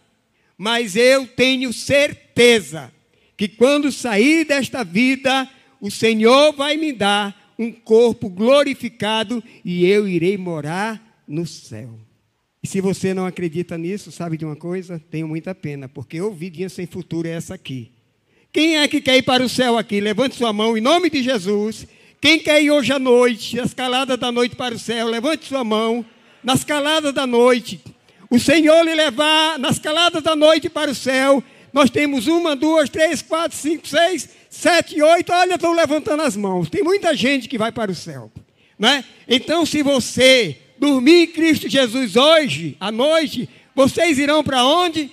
mas 0.56 0.94
eu 0.94 1.26
tenho 1.26 1.72
certeza 1.72 2.92
que 3.36 3.48
quando 3.48 3.90
sair 3.90 4.44
desta 4.44 4.84
vida, 4.84 5.48
o 5.80 5.90
Senhor 5.90 6.52
vai 6.52 6.76
me 6.76 6.92
dar 6.92 7.54
um 7.58 7.72
corpo 7.72 8.28
glorificado 8.28 9.42
e 9.64 9.84
eu 9.86 10.06
irei 10.06 10.36
morar 10.36 11.22
no 11.26 11.46
céu. 11.46 11.98
E 12.62 12.66
se 12.66 12.80
você 12.80 13.12
não 13.12 13.26
acredita 13.26 13.76
nisso, 13.76 14.10
sabe 14.10 14.36
de 14.36 14.44
uma 14.44 14.56
coisa? 14.56 14.98
Tenho 15.10 15.28
muita 15.28 15.54
pena, 15.54 15.88
porque 15.88 16.20
ouvidinha 16.20 16.68
sem 16.68 16.86
futuro 16.86 17.28
é 17.28 17.32
essa 17.32 17.54
aqui. 17.54 17.93
Quem 18.54 18.76
é 18.76 18.86
que 18.86 19.00
quer 19.00 19.16
ir 19.16 19.22
para 19.22 19.42
o 19.42 19.48
céu 19.48 19.76
aqui? 19.76 20.00
Levante 20.00 20.36
sua 20.36 20.52
mão 20.52 20.78
em 20.78 20.80
nome 20.80 21.10
de 21.10 21.24
Jesus. 21.24 21.88
Quem 22.20 22.38
quer 22.38 22.62
ir 22.62 22.70
hoje 22.70 22.92
à 22.92 23.00
noite, 23.00 23.56
nas 23.56 23.74
caladas 23.74 24.16
da 24.16 24.30
noite 24.30 24.54
para 24.54 24.72
o 24.72 24.78
céu? 24.78 25.08
Levante 25.08 25.46
sua 25.46 25.64
mão. 25.64 26.06
Nas 26.40 26.62
caladas 26.62 27.12
da 27.12 27.26
noite. 27.26 27.80
O 28.30 28.38
Senhor 28.38 28.84
lhe 28.84 28.94
levar 28.94 29.58
nas 29.58 29.80
caladas 29.80 30.22
da 30.22 30.36
noite 30.36 30.70
para 30.70 30.88
o 30.88 30.94
céu. 30.94 31.42
Nós 31.72 31.90
temos 31.90 32.28
uma, 32.28 32.54
duas, 32.54 32.88
três, 32.88 33.20
quatro, 33.20 33.58
cinco, 33.58 33.88
seis, 33.88 34.28
sete, 34.48 35.02
oito. 35.02 35.32
Olha, 35.32 35.56
estão 35.56 35.72
levantando 35.72 36.22
as 36.22 36.36
mãos. 36.36 36.70
Tem 36.70 36.84
muita 36.84 37.12
gente 37.16 37.48
que 37.48 37.58
vai 37.58 37.72
para 37.72 37.90
o 37.90 37.94
céu. 37.94 38.30
Né? 38.78 39.04
Então, 39.26 39.66
se 39.66 39.82
você 39.82 40.56
dormir 40.78 41.24
em 41.24 41.26
Cristo 41.26 41.68
Jesus 41.68 42.14
hoje, 42.14 42.76
à 42.78 42.92
noite, 42.92 43.48
vocês 43.74 44.16
irão 44.16 44.44
para 44.44 44.64
onde? 44.64 45.10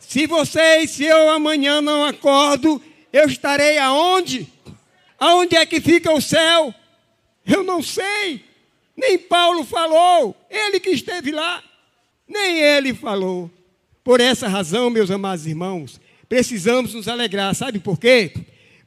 Se 0.00 0.26
vocês, 0.26 0.90
se 0.90 1.04
eu 1.04 1.30
amanhã 1.30 1.80
não 1.80 2.04
acordo, 2.04 2.82
eu 3.12 3.26
estarei 3.26 3.78
aonde? 3.78 4.48
Aonde 5.18 5.54
é 5.54 5.64
que 5.64 5.80
fica 5.80 6.12
o 6.12 6.20
céu? 6.20 6.74
Eu 7.46 7.62
não 7.62 7.82
sei. 7.82 8.44
Nem 8.96 9.18
Paulo 9.18 9.64
falou, 9.64 10.34
ele 10.50 10.80
que 10.80 10.90
esteve 10.90 11.30
lá. 11.30 11.62
Nem 12.26 12.58
ele 12.58 12.92
falou. 12.92 13.50
Por 14.02 14.20
essa 14.20 14.48
razão, 14.48 14.90
meus 14.90 15.10
amados 15.10 15.46
irmãos, 15.46 16.00
precisamos 16.28 16.94
nos 16.94 17.06
alegrar. 17.06 17.54
Sabe 17.54 17.78
por 17.78 17.98
quê? 17.98 18.32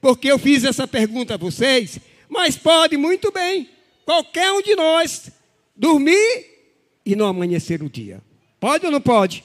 Porque 0.01 0.27
eu 0.27 0.39
fiz 0.39 0.63
essa 0.63 0.87
pergunta 0.87 1.35
a 1.35 1.37
vocês, 1.37 1.99
mas 2.27 2.57
pode 2.57 2.97
muito 2.97 3.31
bem 3.31 3.69
qualquer 4.05 4.51
um 4.51 4.61
de 4.61 4.75
nós 4.75 5.31
dormir 5.75 6.45
e 7.05 7.15
não 7.15 7.27
amanhecer 7.27 7.81
o 7.81 7.89
dia. 7.89 8.21
Pode 8.59 8.85
ou 8.85 8.91
não 8.91 9.01
pode? 9.01 9.43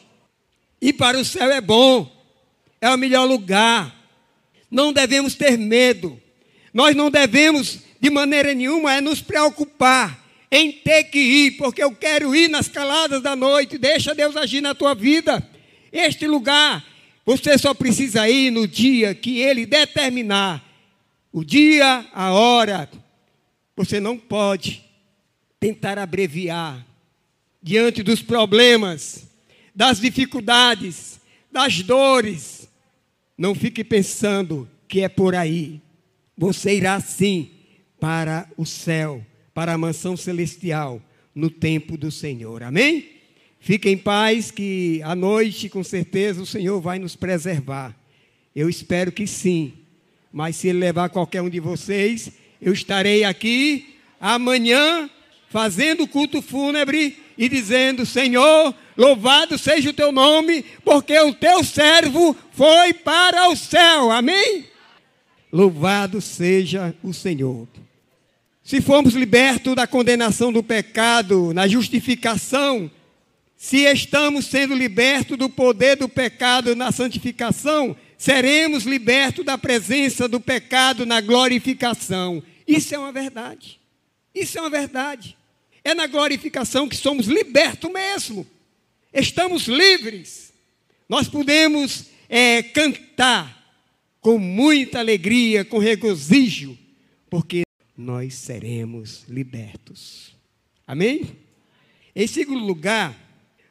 Ir 0.80 0.92
para 0.92 1.18
o 1.18 1.24
céu 1.24 1.50
é 1.50 1.60
bom, 1.60 2.10
é 2.80 2.88
o 2.90 2.96
melhor 2.96 3.24
lugar. 3.24 3.94
Não 4.70 4.92
devemos 4.92 5.34
ter 5.34 5.56
medo. 5.58 6.20
Nós 6.72 6.94
não 6.94 7.10
devemos, 7.10 7.78
de 8.00 8.10
maneira 8.10 8.54
nenhuma, 8.54 8.94
é 8.94 9.00
nos 9.00 9.20
preocupar 9.20 10.26
em 10.50 10.72
ter 10.72 11.04
que 11.04 11.18
ir, 11.18 11.50
porque 11.52 11.82
eu 11.82 11.92
quero 11.92 12.34
ir 12.34 12.48
nas 12.48 12.68
caladas 12.68 13.22
da 13.22 13.34
noite. 13.34 13.76
Deixa 13.78 14.14
Deus 14.14 14.36
agir 14.36 14.60
na 14.60 14.74
tua 14.74 14.94
vida. 14.94 15.46
Este 15.92 16.26
lugar, 16.26 16.84
Você 17.28 17.58
só 17.58 17.74
precisa 17.74 18.26
ir 18.26 18.50
no 18.50 18.66
dia 18.66 19.14
que 19.14 19.38
ele 19.40 19.66
determinar. 19.66 20.64
O 21.30 21.44
dia, 21.44 22.06
a 22.14 22.32
hora. 22.32 22.88
Você 23.76 24.00
não 24.00 24.16
pode 24.16 24.82
tentar 25.60 25.98
abreviar 25.98 26.86
diante 27.62 28.02
dos 28.02 28.22
problemas, 28.22 29.27
das 29.78 30.00
dificuldades, 30.00 31.20
das 31.52 31.82
dores. 31.82 32.68
Não 33.38 33.54
fique 33.54 33.84
pensando 33.84 34.68
que 34.88 35.02
é 35.02 35.08
por 35.08 35.36
aí. 35.36 35.80
Você 36.36 36.76
irá 36.76 36.98
sim 36.98 37.52
para 38.00 38.50
o 38.56 38.66
céu, 38.66 39.24
para 39.54 39.72
a 39.74 39.78
mansão 39.78 40.16
celestial, 40.16 41.00
no 41.32 41.48
tempo 41.48 41.96
do 41.96 42.10
Senhor. 42.10 42.64
Amém? 42.64 43.08
Fique 43.60 43.88
em 43.88 43.96
paz, 43.96 44.50
que 44.50 45.00
à 45.04 45.14
noite, 45.14 45.68
com 45.68 45.84
certeza, 45.84 46.42
o 46.42 46.46
Senhor 46.46 46.80
vai 46.80 46.98
nos 46.98 47.14
preservar. 47.14 47.96
Eu 48.56 48.68
espero 48.68 49.12
que 49.12 49.28
sim. 49.28 49.74
Mas 50.32 50.56
se 50.56 50.66
Ele 50.66 50.80
levar 50.80 51.08
qualquer 51.08 51.40
um 51.40 51.48
de 51.48 51.60
vocês, 51.60 52.32
eu 52.60 52.72
estarei 52.72 53.22
aqui 53.22 53.94
amanhã 54.20 55.08
fazendo 55.50 56.02
o 56.02 56.08
culto 56.08 56.42
fúnebre 56.42 57.16
e 57.38 57.48
dizendo: 57.48 58.04
Senhor, 58.04 58.74
louvado 58.98 59.56
seja 59.56 59.90
o 59.90 59.94
teu 59.94 60.10
nome, 60.10 60.64
porque 60.84 61.16
o 61.20 61.32
teu 61.32 61.62
servo 61.62 62.36
foi 62.50 62.92
para 62.92 63.48
o 63.48 63.54
céu. 63.54 64.10
Amém? 64.10 64.66
Louvado 65.52 66.20
seja 66.20 66.92
o 67.02 67.14
Senhor. 67.14 67.68
Se 68.64 68.82
formos 68.82 69.14
libertos 69.14 69.74
da 69.76 69.86
condenação 69.86 70.52
do 70.52 70.62
pecado, 70.62 71.54
na 71.54 71.68
justificação, 71.68 72.90
se 73.56 73.78
estamos 73.84 74.46
sendo 74.46 74.74
libertos 74.74 75.38
do 75.38 75.48
poder 75.48 75.96
do 75.96 76.08
pecado 76.08 76.76
na 76.76 76.92
santificação, 76.92 77.96
seremos 78.18 78.84
libertos 78.84 79.44
da 79.44 79.56
presença 79.56 80.28
do 80.28 80.40
pecado 80.40 81.06
na 81.06 81.20
glorificação. 81.20 82.42
Isso 82.66 82.94
é 82.94 82.98
uma 82.98 83.12
verdade. 83.12 83.80
Isso 84.34 84.58
é 84.58 84.60
uma 84.60 84.70
verdade. 84.70 85.36
É 85.82 85.94
na 85.94 86.06
glorificação 86.06 86.88
que 86.88 86.96
somos 86.96 87.26
libertos 87.26 87.90
mesmo. 87.90 88.46
Estamos 89.12 89.66
livres. 89.66 90.52
Nós 91.08 91.28
podemos 91.28 92.06
é, 92.28 92.62
cantar 92.62 93.56
com 94.20 94.38
muita 94.38 94.98
alegria, 94.98 95.64
com 95.64 95.78
regozijo, 95.78 96.76
porque 97.30 97.62
nós 97.96 98.34
seremos 98.34 99.24
libertos. 99.28 100.36
Amém? 100.86 101.36
Em 102.14 102.26
segundo 102.26 102.64
lugar, 102.64 103.16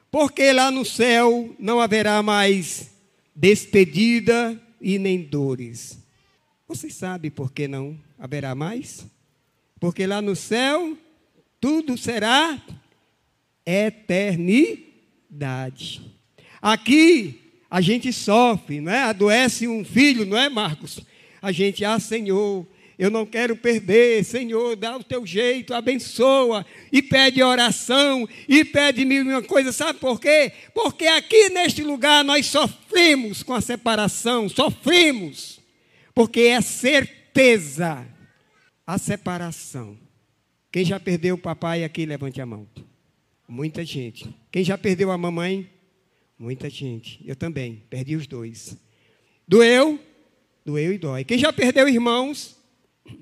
porque 0.10 0.52
lá 0.52 0.72
no 0.72 0.84
céu 0.84 1.56
não 1.60 1.80
haverá 1.80 2.24
mais 2.24 2.90
despedida 3.36 4.60
e 4.82 4.98
nem 4.98 5.22
dores. 5.22 6.00
Vocês 6.68 6.96
sabem 6.96 7.30
por 7.30 7.52
que 7.52 7.68
não 7.68 8.00
haverá 8.18 8.56
mais? 8.56 9.06
Porque 9.80 10.08
lá 10.08 10.22
no 10.22 10.36
céu 10.36 10.98
tudo 11.62 11.98
será 11.98 12.60
eternidade. 13.66 14.87
Aqui 16.62 17.42
a 17.70 17.82
gente 17.82 18.12
sofre, 18.14 18.80
não 18.80 18.92
é? 18.92 19.04
Adoece 19.04 19.68
um 19.68 19.84
filho, 19.84 20.26
não 20.26 20.38
é, 20.38 20.50
Marcos? 20.50 21.00
A 21.42 21.52
gente, 21.52 21.84
ah, 21.86 22.00
Senhor, 22.00 22.66
eu 22.98 23.12
não 23.12 23.26
quero 23.26 23.56
perder, 23.56 24.24
Senhor, 24.24 24.76
dá 24.76 24.98
o 24.98 25.04
teu 25.04 25.26
jeito, 25.26 25.74
abençoa, 25.74 26.66
e 26.92 27.02
pede 27.02 27.44
oração, 27.44 28.28
e 28.48 28.66
pede 28.66 29.06
mil 29.06 29.24
uma 29.24 29.44
coisa, 29.44 29.72
sabe 29.72 30.00
por 30.00 30.20
quê? 30.20 30.52
Porque 30.74 31.06
aqui 31.06 31.50
neste 31.50 31.84
lugar 31.84 32.24
nós 32.24 32.48
sofremos 32.48 33.44
com 33.44 33.54
a 33.54 33.62
separação, 33.62 34.50
sofremos, 34.50 35.60
porque 36.16 36.42
é 36.42 36.60
certeza 36.60 38.08
a 38.86 38.98
separação. 38.98 39.96
Quem 40.72 40.84
já 40.84 41.00
perdeu 41.00 41.36
o 41.36 41.40
papai 41.40 41.84
aqui, 41.84 42.06
levante 42.06 42.42
a 42.42 42.46
mão. 42.46 42.68
Muita 43.48 43.86
gente. 43.86 44.36
Quem 44.52 44.64
já 44.64 44.78
perdeu 44.78 45.10
a 45.10 45.18
mamãe? 45.18 45.70
Muita 46.38 46.70
gente. 46.70 47.22
Eu 47.26 47.36
também, 47.36 47.84
perdi 47.90 48.16
os 48.16 48.28
dois. 48.28 48.78
Doeu? 49.48 50.00
Doeu 50.66 50.94
e 50.94 50.98
dói. 50.98 51.24
Quem 51.24 51.38
já 51.38 51.54
perdeu 51.54 51.88
irmãos? 51.88 52.58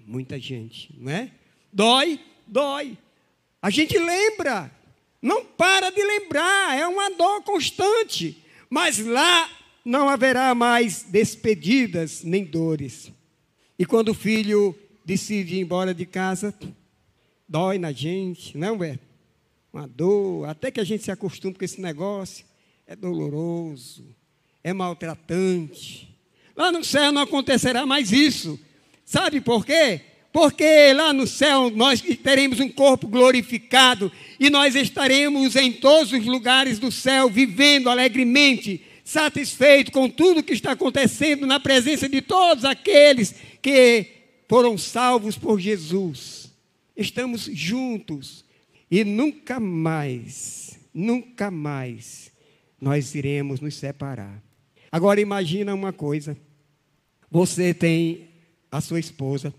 Muita 0.05 0.39
gente, 0.39 0.93
não 0.97 1.11
é? 1.11 1.31
Dói? 1.71 2.19
Dói. 2.47 2.97
A 3.61 3.69
gente 3.69 3.97
lembra, 3.99 4.71
não 5.21 5.45
para 5.45 5.91
de 5.91 6.03
lembrar, 6.03 6.75
é 6.75 6.87
uma 6.87 7.09
dor 7.11 7.43
constante. 7.43 8.43
Mas 8.67 8.97
lá 8.97 9.49
não 9.85 10.09
haverá 10.09 10.55
mais 10.55 11.03
despedidas 11.03 12.23
nem 12.23 12.43
dores. 12.43 13.11
E 13.77 13.85
quando 13.85 14.09
o 14.09 14.15
filho 14.15 14.75
decide 15.05 15.57
ir 15.57 15.59
embora 15.59 15.93
de 15.93 16.05
casa, 16.05 16.53
dói 17.47 17.77
na 17.77 17.91
gente, 17.91 18.57
não 18.57 18.83
é? 18.83 18.97
Uma 19.75 19.89
dor, 19.89 20.47
até 20.47 20.71
que 20.71 20.79
a 20.79 20.85
gente 20.85 21.03
se 21.03 21.11
acostume 21.11 21.53
com 21.53 21.65
esse 21.65 21.81
negócio 21.81 22.45
é 22.87 22.95
doloroso, 22.95 24.05
é 24.63 24.71
maltratante. 24.71 26.15
Lá 26.55 26.71
no 26.71 26.81
céu 26.81 27.11
não 27.11 27.23
acontecerá 27.23 27.85
mais 27.85 28.09
isso. 28.13 28.57
Sabe 29.03 29.41
por 29.41 29.65
quê? 29.65 29.99
Porque 30.31 30.93
lá 30.93 31.11
no 31.11 31.27
céu 31.27 31.69
nós 31.69 32.01
teremos 32.23 32.61
um 32.61 32.69
corpo 32.69 33.05
glorificado 33.05 34.09
e 34.39 34.49
nós 34.49 34.75
estaremos 34.75 35.57
em 35.57 35.73
todos 35.73 36.13
os 36.13 36.25
lugares 36.25 36.79
do 36.79 36.89
céu 36.89 37.29
vivendo 37.29 37.89
alegremente, 37.89 38.81
satisfeito 39.03 39.91
com 39.91 40.09
tudo 40.09 40.41
que 40.41 40.53
está 40.53 40.71
acontecendo 40.71 41.45
na 41.45 41.59
presença 41.59 42.07
de 42.07 42.21
todos 42.21 42.63
aqueles 42.63 43.35
que 43.61 44.07
foram 44.47 44.77
salvos 44.77 45.37
por 45.37 45.59
Jesus. 45.59 46.49
Estamos 46.95 47.49
juntos 47.51 48.44
e 48.89 49.03
nunca 49.03 49.59
mais, 49.59 50.79
nunca 50.93 51.49
mais 51.49 52.31
nós 52.79 53.15
iremos 53.15 53.59
nos 53.59 53.75
separar. 53.75 54.43
Agora 54.91 55.19
imagina 55.19 55.73
uma 55.73 55.91
coisa. 55.91 56.37
Você 57.29 57.73
tem 57.73 58.29
a 58.71 58.79
sua 58.79 58.99
esposa 58.99 59.53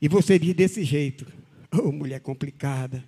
e 0.00 0.08
você 0.08 0.38
diz 0.38 0.54
desse 0.54 0.84
jeito: 0.84 1.26
"Oh, 1.72 1.90
mulher 1.90 2.20
complicada. 2.20 3.04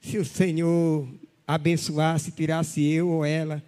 Se 0.00 0.16
o 0.16 0.24
Senhor 0.24 1.08
abençoasse, 1.46 2.32
tirasse 2.32 2.82
eu 2.82 3.08
ou 3.08 3.24
ela, 3.24 3.62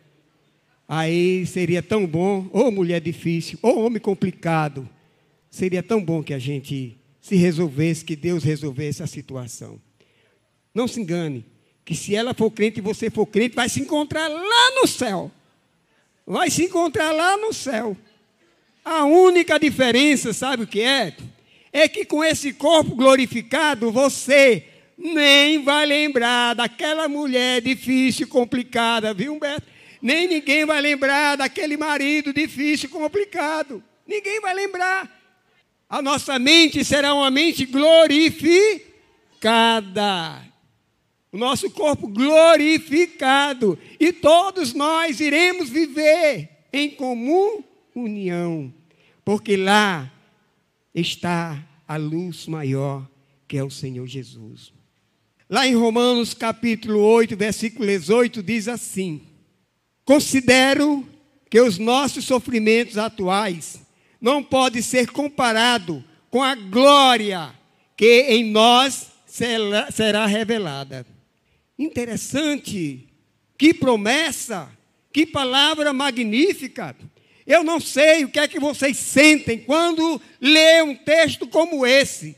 aí 0.89 1.45
seria 1.47 1.83
tão 1.83 2.07
bom. 2.07 2.49
Ô 2.53 2.61
oh, 2.61 2.71
mulher 2.71 3.01
difícil, 3.01 3.59
ô 3.63 3.69
oh, 3.69 3.85
homem 3.85 4.01
complicado. 4.01 4.89
Seria 5.51 5.83
tão 5.83 6.03
bom 6.03 6.23
que 6.23 6.33
a 6.33 6.39
gente 6.39 6.97
se 7.21 7.37
resolvesse, 7.37 8.05
que 8.05 8.17
Deus 8.17 8.43
resolvesse 8.43 9.03
a 9.03 9.07
situação. 9.07 9.79
Não 10.75 10.89
se 10.89 11.01
engane 11.01 11.45
que 11.85 11.95
se 11.95 12.15
ela 12.15 12.33
for 12.33 12.51
crente 12.51 12.79
e 12.79 12.83
você 12.83 13.11
for 13.11 13.27
crente, 13.27 13.57
vai 13.57 13.69
se 13.69 13.81
encontrar 13.81 14.29
lá 14.29 14.81
no 14.81 14.87
céu. 14.87 15.31
Vai 16.27 16.49
se 16.51 16.65
encontrar 16.65 17.13
lá 17.13 17.37
no 17.37 17.53
céu. 17.53 17.95
A 18.85 19.05
única 19.05 19.59
diferença, 19.59 20.33
sabe 20.33 20.65
o 20.65 20.67
que 20.67 20.81
é? 20.81 21.15
É 21.73 21.87
que 21.89 22.05
com 22.05 22.23
esse 22.23 22.53
corpo 22.53 22.95
glorificado, 22.95 23.91
você 23.91 24.67
nem 24.97 25.61
vai 25.63 25.85
lembrar 25.87 26.55
daquela 26.55 27.09
mulher 27.09 27.61
difícil, 27.61 28.29
complicada, 28.29 29.13
viu, 29.13 29.35
Humberto? 29.35 29.67
Nem 30.01 30.29
ninguém 30.29 30.65
vai 30.65 30.81
lembrar 30.81 31.37
daquele 31.37 31.77
marido 31.77 32.33
difícil, 32.33 32.89
complicado. 32.89 33.83
Ninguém 34.07 34.41
vai 34.41 34.55
lembrar. 34.55 35.21
A 35.89 36.03
nossa 36.03 36.39
mente 36.39 36.85
será 36.85 37.15
uma 37.15 37.31
mente 37.31 37.65
glorificada 37.67 40.52
o 41.33 41.39
nosso 41.39 41.71
corpo 41.71 42.07
glorificado, 42.07 43.79
e 43.99 44.13
todos 44.13 44.75
nós 44.75 45.19
iremos 45.19 45.71
viver 45.71 46.51
em 46.71 46.91
comum 46.91 47.65
união, 47.95 48.73
porque 49.25 49.57
lá 49.57 50.13
está 50.95 51.67
a 51.89 51.97
luz 51.97 52.47
maior 52.47 53.09
que 53.49 53.57
é 53.57 53.65
o 53.65 53.71
Senhor 53.71 54.07
Jesus. 54.07 54.73
Lá 55.49 55.67
em 55.67 55.75
Romanos 55.75 56.33
capítulo 56.33 57.01
8, 57.01 57.37
versículo 57.37 57.87
18 57.87 58.43
diz 58.43 58.69
assim: 58.69 59.21
Considero 60.05 61.07
que 61.51 61.61
os 61.61 61.77
nossos 61.77 62.25
sofrimentos 62.25 62.97
atuais 62.97 63.83
não 64.21 64.43
podem 64.43 64.81
ser 64.81 65.11
comparados 65.11 66.03
com 66.31 66.43
a 66.43 66.55
glória 66.55 67.55
que 67.95 68.23
em 68.23 68.51
nós 68.51 69.09
será 69.27 70.25
revelada. 70.25 71.07
Interessante, 71.79 73.09
que 73.59 73.73
promessa, 73.73 74.71
que 75.13 75.27
palavra 75.27 75.93
magnífica. 75.93 76.97
Eu 77.47 77.65
não 77.65 77.81
sei 77.81 78.25
o 78.25 78.29
que 78.29 78.39
é 78.39 78.47
que 78.47 78.61
vocês 78.61 78.97
sentem 78.97 79.59
quando 79.59 80.21
lê 80.41 80.83
um 80.83 80.95
texto 80.95 81.47
como 81.47 81.87
esse. 81.87 82.37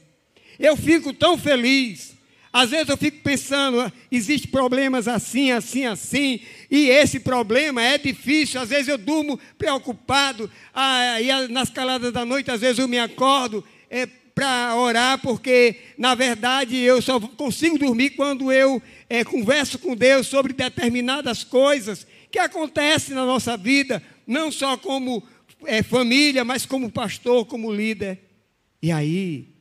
Eu 0.59 0.77
fico 0.77 1.13
tão 1.13 1.37
feliz. 1.37 2.15
Às 2.53 2.71
vezes 2.71 2.89
eu 2.89 2.97
fico 2.97 3.21
pensando, 3.21 3.81
ah, 3.81 3.93
existem 4.13 4.49
problemas 4.49 5.09
assim, 5.09 5.51
assim, 5.51 5.87
assim, 5.87 6.41
e 6.71 6.89
esse 6.89 7.19
problema 7.19 7.83
é 7.83 7.99
difícil. 7.99 8.61
Às 8.61 8.69
vezes 8.69 8.87
eu 8.87 8.97
durmo 8.97 9.41
preocupado, 9.59 10.49
ah, 10.73 11.21
e 11.21 11.49
nas 11.49 11.69
caladas 11.69 12.13
da 12.13 12.25
noite, 12.25 12.53
às 12.53 12.61
vezes 12.61 12.79
eu 12.79 12.87
me 12.87 12.99
acordo 12.99 13.65
é, 13.91 14.09
para 14.35 14.75
orar, 14.77 15.21
porque 15.21 15.77
na 15.97 16.15
verdade 16.15 16.77
eu 16.77 17.01
só 17.01 17.21
consigo 17.21 17.79
dormir 17.79 18.11
quando 18.11 18.51
eu 18.51 18.83
é, 19.09 19.25
converso 19.25 19.79
com 19.79 19.95
Deus 19.95 20.27
sobre 20.27 20.53
determinadas 20.53 21.45
coisas 21.45 22.07
que 22.31 22.39
acontecem 22.39 23.15
na 23.15 23.25
nossa 23.25 23.57
vida, 23.57 24.03
não 24.27 24.51
só 24.51 24.77
como 24.77 25.23
é, 25.67 25.83
família, 25.83 26.45
mas 26.45 26.67
como 26.67 26.91
pastor, 26.91 27.47
como 27.47 27.73
líder. 27.73 28.21
E 28.83 28.91
aí 28.91 29.55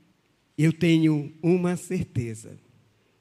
eu 0.57 0.73
tenho 0.73 1.31
uma 1.41 1.75
certeza 1.75 2.57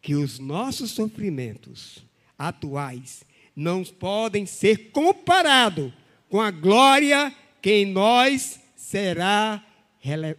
que 0.01 0.15
os 0.15 0.39
nossos 0.39 0.91
sofrimentos 0.91 2.05
atuais 2.39 3.25
não 3.55 3.85
podem 3.85 4.47
ser 4.47 4.91
comparados 4.91 5.93
com 6.29 6.41
a 6.41 6.51
glória 6.51 7.33
que 7.61 7.71
em 7.71 7.87
nós 7.87 8.59
será 8.75 9.65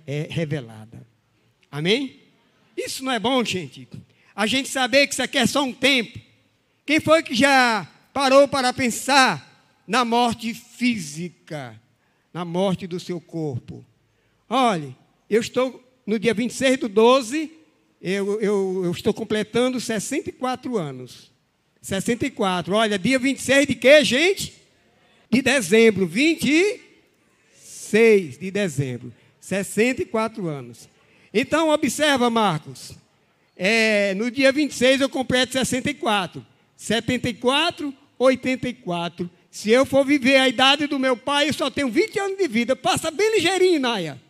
é, 0.05 0.27
revelada. 0.29 1.05
Amém? 1.71 2.19
Isso 2.75 3.03
não 3.03 3.11
é 3.11 3.19
bom, 3.19 3.43
gente? 3.43 3.87
A 4.35 4.45
gente 4.45 4.69
saber 4.69 5.07
que 5.07 5.13
isso 5.13 5.23
aqui 5.23 5.37
é 5.37 5.45
só 5.45 5.63
um 5.63 5.73
tempo. 5.73 6.19
Quem 6.85 6.99
foi 6.99 7.23
que 7.23 7.33
já 7.33 7.87
parou 8.13 8.47
para 8.47 8.73
pensar 8.73 9.81
na 9.87 10.03
morte 10.03 10.53
física, 10.53 11.79
na 12.33 12.43
morte 12.43 12.85
do 12.85 12.99
seu 12.99 13.21
corpo? 13.21 13.85
Olhe, 14.49 14.95
eu 15.29 15.41
estou 15.41 15.81
no 16.05 16.19
dia 16.19 16.33
26 16.33 16.79
do 16.79 16.89
12 16.89 17.63
eu, 18.03 18.39
eu, 18.41 18.81
eu 18.83 18.91
estou 18.91 19.13
completando 19.13 19.79
64 19.79 20.77
anos. 20.77 21.31
64. 21.81 22.75
Olha, 22.75 22.99
dia 22.99 23.17
26 23.17 23.65
de 23.65 23.75
quê, 23.75 24.03
gente? 24.03 24.53
De 25.29 25.41
dezembro. 25.41 26.05
26 26.05 28.37
de 28.37 28.51
dezembro. 28.51 29.13
64 29.43 30.47
anos. 30.47 30.87
Então, 31.33 31.69
observa, 31.69 32.29
Marcos. 32.29 32.93
É, 33.55 34.13
no 34.13 34.31
dia 34.31 34.51
26 34.51 35.01
eu 35.01 35.09
completo 35.09 35.53
64. 35.53 36.45
74, 36.77 37.93
84. 38.17 39.29
Se 39.51 39.69
eu 39.69 39.85
for 39.85 40.05
viver 40.05 40.37
a 40.37 40.47
idade 40.47 40.87
do 40.87 40.97
meu 40.97 41.17
pai, 41.17 41.49
eu 41.49 41.53
só 41.53 41.69
tenho 41.69 41.89
20 41.89 42.19
anos 42.19 42.37
de 42.37 42.47
vida. 42.47 42.75
Passa 42.75 43.11
bem 43.11 43.35
ligeirinho, 43.35 43.79
Naia 43.79 44.21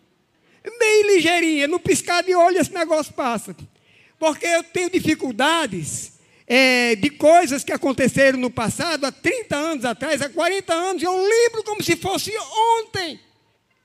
bem 0.80 1.16
ligeirinha, 1.16 1.68
no 1.68 1.80
piscar 1.80 2.24
de 2.24 2.34
olho 2.36 2.58
esse 2.58 2.74
negócio 2.74 3.14
passa. 3.14 3.56
Porque 4.18 4.46
eu 4.46 4.64
tenho 4.64 4.90
dificuldades 4.90 6.14
é, 6.48 6.96
de 6.96 7.10
coisas 7.10 7.64
que 7.64 7.72
aconteceram 7.72 8.40
no 8.40 8.50
passado, 8.50 9.06
há 9.06 9.12
30 9.12 9.56
anos 9.56 9.86
atrás, 9.86 10.22
há 10.22 10.30
40 10.30 10.74
anos, 10.74 11.04
eu 11.04 11.16
lembro 11.16 11.64
como 11.64 11.84
se 11.84 11.96
fosse 11.96 12.32
ontem. 12.80 13.20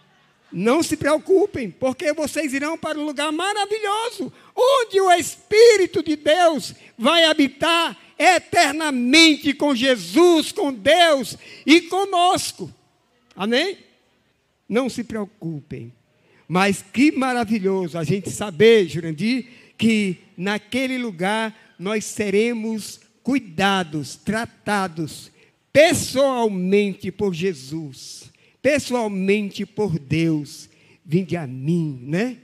Não 0.51 0.83
se 0.83 0.97
preocupem, 0.97 1.69
porque 1.69 2.13
vocês 2.13 2.53
irão 2.53 2.77
para 2.77 2.99
um 2.99 3.05
lugar 3.05 3.31
maravilhoso, 3.31 4.31
onde 4.55 4.99
o 4.99 5.11
Espírito 5.11 6.03
de 6.03 6.15
Deus 6.15 6.73
vai 6.97 7.23
habitar 7.25 7.97
eternamente 8.19 9.53
com 9.53 9.73
Jesus, 9.73 10.51
com 10.51 10.73
Deus 10.73 11.37
e 11.65 11.81
conosco. 11.81 12.71
Amém? 13.35 13.77
Não 14.67 14.89
se 14.89 15.03
preocupem. 15.03 15.91
Mas 16.47 16.81
que 16.81 17.11
maravilhoso 17.11 17.97
a 17.97 18.03
gente 18.03 18.29
saber, 18.29 18.87
Jurandir, 18.87 19.47
que 19.77 20.17
naquele 20.35 20.97
lugar 20.97 21.75
nós 21.79 22.05
seremos 22.05 22.99
cuidados, 23.23 24.15
tratados 24.15 25.31
pessoalmente 25.71 27.11
por 27.11 27.33
Jesus, 27.33 28.29
pessoalmente 28.61 29.65
por 29.65 29.97
Deus. 29.97 30.69
Vinde 31.05 31.35
a 31.35 31.47
mim, 31.47 31.99
né? 32.03 32.37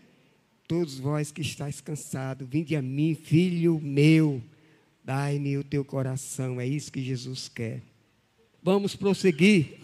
Todos 0.67 0.99
vós 0.99 1.31
que 1.31 1.41
estáis 1.41 1.79
cansados, 1.79 2.47
vinde 2.49 2.75
a 2.75 2.81
mim, 2.81 3.15
filho 3.15 3.79
meu, 3.81 4.41
dai-me 5.03 5.57
o 5.57 5.63
teu 5.63 5.85
coração. 5.85 6.59
É 6.59 6.65
isso 6.65 6.91
que 6.91 7.01
Jesus 7.01 7.47
quer. 7.47 7.81
Vamos 8.61 8.95
prosseguir. 8.95 9.79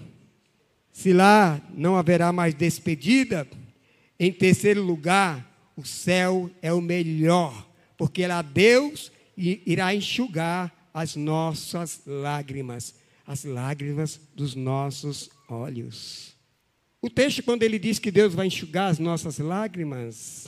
Se 0.93 1.11
lá 1.11 1.59
não 1.73 1.97
haverá 1.97 2.31
mais 2.31 2.53
despedida, 2.53 3.47
em 4.19 4.31
terceiro 4.31 4.83
lugar, 4.83 5.73
o 5.75 5.83
céu 5.83 6.51
é 6.61 6.71
o 6.71 6.79
melhor, 6.79 7.67
porque 7.97 8.25
lá 8.27 8.43
Deus 8.43 9.11
irá 9.35 9.93
enxugar 9.93 10.71
as 10.93 11.15
nossas 11.15 12.01
lágrimas, 12.05 12.93
as 13.25 13.43
lágrimas 13.43 14.21
dos 14.35 14.53
nossos 14.53 15.31
olhos. 15.49 16.35
O 17.01 17.09
texto, 17.09 17.41
quando 17.41 17.63
ele 17.63 17.79
diz 17.79 17.97
que 17.97 18.11
Deus 18.11 18.35
vai 18.35 18.45
enxugar 18.47 18.91
as 18.91 18.99
nossas 18.99 19.39
lágrimas, 19.39 20.47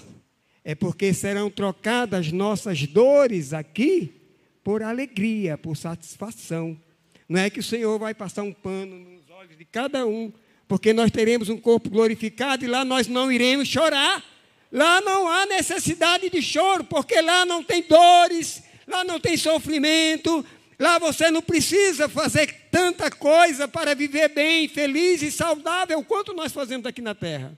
é 0.64 0.76
porque 0.76 1.12
serão 1.12 1.50
trocadas 1.50 2.32
nossas 2.32 2.86
dores 2.86 3.52
aqui 3.52 4.22
por 4.64 4.84
alegria, 4.84 5.58
por 5.58 5.76
satisfação. 5.76 6.80
Não 7.28 7.40
é 7.40 7.50
que 7.50 7.60
o 7.60 7.64
Senhor 7.64 7.98
vai 7.98 8.14
passar 8.14 8.44
um 8.44 8.54
pano 8.54 9.15
olhos 9.46 9.58
de 9.60 9.66
cada 9.66 10.08
um, 10.08 10.34
porque 10.68 10.92
nós 10.92 11.12
teremos 11.12 11.50
um 11.50 11.58
corpo 11.58 11.88
glorificado 11.88 12.66
e 12.66 12.68
lá 12.68 12.84
nós 12.84 13.08
não 13.08 13.32
iremos 13.32 13.68
chorar. 13.68 14.24
Lá 14.72 15.00
não 15.02 15.30
há 15.30 15.46
necessidade 15.46 16.32
de 16.32 16.42
choro, 16.42 16.84
porque 16.84 17.22
lá 17.22 17.46
não 17.46 17.64
tem 17.64 17.84
dores, 17.84 18.64
lá 18.88 19.04
não 19.04 19.20
tem 19.20 19.38
sofrimento, 19.38 20.44
lá 20.80 20.98
você 20.98 21.30
não 21.30 21.44
precisa 21.44 22.10
fazer 22.10 22.52
tanta 22.72 23.12
coisa 23.12 23.68
para 23.68 23.94
viver 23.94 24.30
bem, 24.30 24.68
feliz 24.68 25.22
e 25.22 25.32
saudável 25.32 26.04
quanto 26.04 26.34
nós 26.34 26.52
fazemos 26.52 26.88
aqui 26.88 27.02
na 27.02 27.14
terra. 27.14 27.56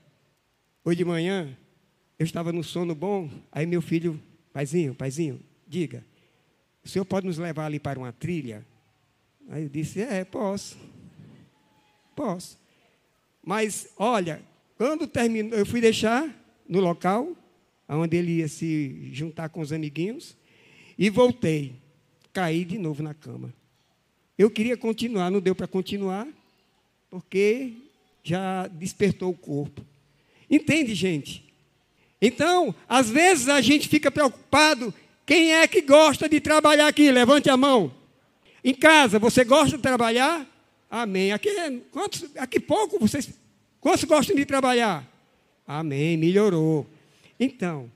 Hoje 0.83 0.97
de 0.97 1.05
manhã, 1.05 1.57
eu 2.19 2.25
estava 2.25 2.51
no 2.51 2.63
sono 2.63 2.93
bom, 2.93 3.29
aí 3.49 3.65
meu 3.65 3.81
filho, 3.81 4.21
paizinho, 4.51 4.93
paizinho, 4.93 5.39
diga, 5.65 6.03
o 6.83 6.89
senhor 6.89 7.05
pode 7.05 7.25
nos 7.25 7.37
levar 7.37 7.65
ali 7.65 7.79
para 7.79 7.97
uma 7.97 8.11
trilha? 8.11 8.65
Aí 9.49 9.63
eu 9.63 9.69
disse: 9.69 10.01
É, 10.01 10.25
posso. 10.25 10.77
Posso. 12.17 12.57
Mas, 13.45 13.89
olha, 13.95 14.41
quando 14.75 15.05
terminou, 15.05 15.57
eu 15.57 15.67
fui 15.67 15.79
deixar 15.79 16.27
no 16.67 16.79
local, 16.79 17.37
onde 17.87 18.17
ele 18.17 18.37
ia 18.37 18.47
se 18.47 19.11
juntar 19.13 19.49
com 19.49 19.61
os 19.61 19.71
amiguinhos, 19.71 20.35
e 20.97 21.11
voltei. 21.11 21.75
Caí 22.33 22.65
de 22.65 22.79
novo 22.79 23.03
na 23.03 23.13
cama. 23.13 23.53
Eu 24.35 24.49
queria 24.49 24.75
continuar, 24.75 25.29
não 25.29 25.39
deu 25.39 25.53
para 25.53 25.67
continuar, 25.67 26.27
porque 27.07 27.73
já 28.23 28.65
despertou 28.65 29.29
o 29.29 29.37
corpo. 29.37 29.85
Entende, 30.49 30.95
gente? 30.95 31.45
Então, 32.19 32.73
às 32.89 33.11
vezes 33.11 33.47
a 33.47 33.61
gente 33.61 33.87
fica 33.87 34.09
preocupado. 34.09 34.91
Quem 35.23 35.53
é 35.53 35.67
que 35.67 35.81
gosta 35.81 36.27
de 36.27 36.39
trabalhar 36.39 36.87
aqui? 36.87 37.11
Levante 37.11 37.47
a 37.47 37.55
mão. 37.55 37.93
Em 38.63 38.73
casa, 38.73 39.19
você 39.19 39.43
gosta 39.43 39.77
de 39.77 39.83
trabalhar? 39.83 40.56
Amém. 40.89 41.31
Aqui, 41.31 41.49
quantos, 41.91 42.25
aqui 42.37 42.59
pouco 42.59 42.99
vocês. 42.99 43.29
Quantos 43.79 44.03
gostam 44.05 44.35
de 44.35 44.45
trabalhar? 44.45 45.05
Amém. 45.67 46.17
Melhorou. 46.17 46.87
Então, 47.39 47.91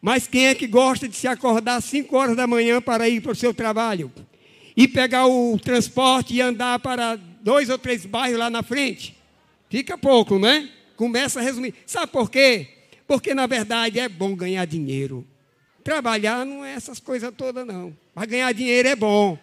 mas 0.00 0.26
quem 0.26 0.48
é 0.48 0.54
que 0.54 0.66
gosta 0.66 1.08
de 1.08 1.14
se 1.14 1.28
acordar 1.28 1.76
às 1.76 1.84
5 1.84 2.16
horas 2.16 2.36
da 2.36 2.46
manhã 2.46 2.82
para 2.82 3.08
ir 3.08 3.20
para 3.20 3.32
o 3.32 3.36
seu 3.36 3.54
trabalho? 3.54 4.10
E 4.76 4.88
pegar 4.88 5.26
o 5.26 5.58
transporte 5.58 6.34
e 6.34 6.40
andar 6.40 6.78
para 6.80 7.16
dois 7.16 7.68
ou 7.68 7.78
três 7.78 8.04
bairros 8.04 8.38
lá 8.38 8.50
na 8.50 8.62
frente? 8.62 9.16
Fica 9.70 9.96
pouco, 9.96 10.38
né? 10.38 10.68
Começa 10.96 11.38
a 11.38 11.42
resumir. 11.42 11.74
Sabe 11.86 12.10
por 12.10 12.30
quê? 12.30 12.68
Porque, 13.06 13.34
na 13.34 13.46
verdade, 13.46 14.00
é 14.00 14.08
bom 14.08 14.34
ganhar 14.34 14.64
dinheiro. 14.64 15.26
Trabalhar 15.84 16.44
não 16.44 16.64
é 16.64 16.72
essas 16.72 16.98
coisas 16.98 17.32
todas, 17.36 17.66
não. 17.66 17.96
Mas 18.14 18.26
ganhar 18.26 18.52
dinheiro 18.52 18.88
é 18.88 18.96
bom. 18.96 19.38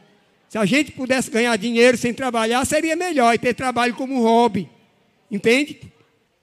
Se 0.49 0.57
a 0.57 0.65
gente 0.65 0.91
pudesse 0.91 1.29
ganhar 1.29 1.55
dinheiro 1.57 1.95
sem 1.95 2.11
trabalhar, 2.11 2.65
seria 2.65 2.95
melhor 2.95 3.35
e 3.35 3.37
ter 3.37 3.53
trabalho 3.53 3.93
como 3.93 4.23
hobby. 4.23 4.67
Entende? 5.29 5.79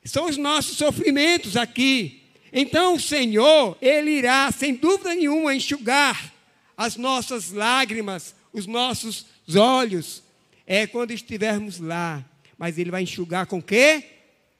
São 0.04 0.28
os 0.28 0.36
nossos 0.36 0.78
sofrimentos 0.78 1.56
aqui. 1.56 2.22
Então 2.52 2.94
o 2.94 3.00
Senhor, 3.00 3.76
Ele 3.82 4.12
irá, 4.12 4.50
sem 4.52 4.74
dúvida 4.74 5.12
nenhuma, 5.12 5.56
enxugar 5.56 6.32
as 6.76 6.96
nossas 6.96 7.50
lágrimas, 7.50 8.32
os 8.52 8.64
nossos 8.66 9.26
olhos, 9.56 10.22
é 10.64 10.86
quando 10.86 11.10
estivermos 11.10 11.80
lá. 11.80 12.24
Mas 12.56 12.78
Ele 12.78 12.92
vai 12.92 13.02
enxugar 13.02 13.46
com 13.46 13.60
quê? 13.60 14.04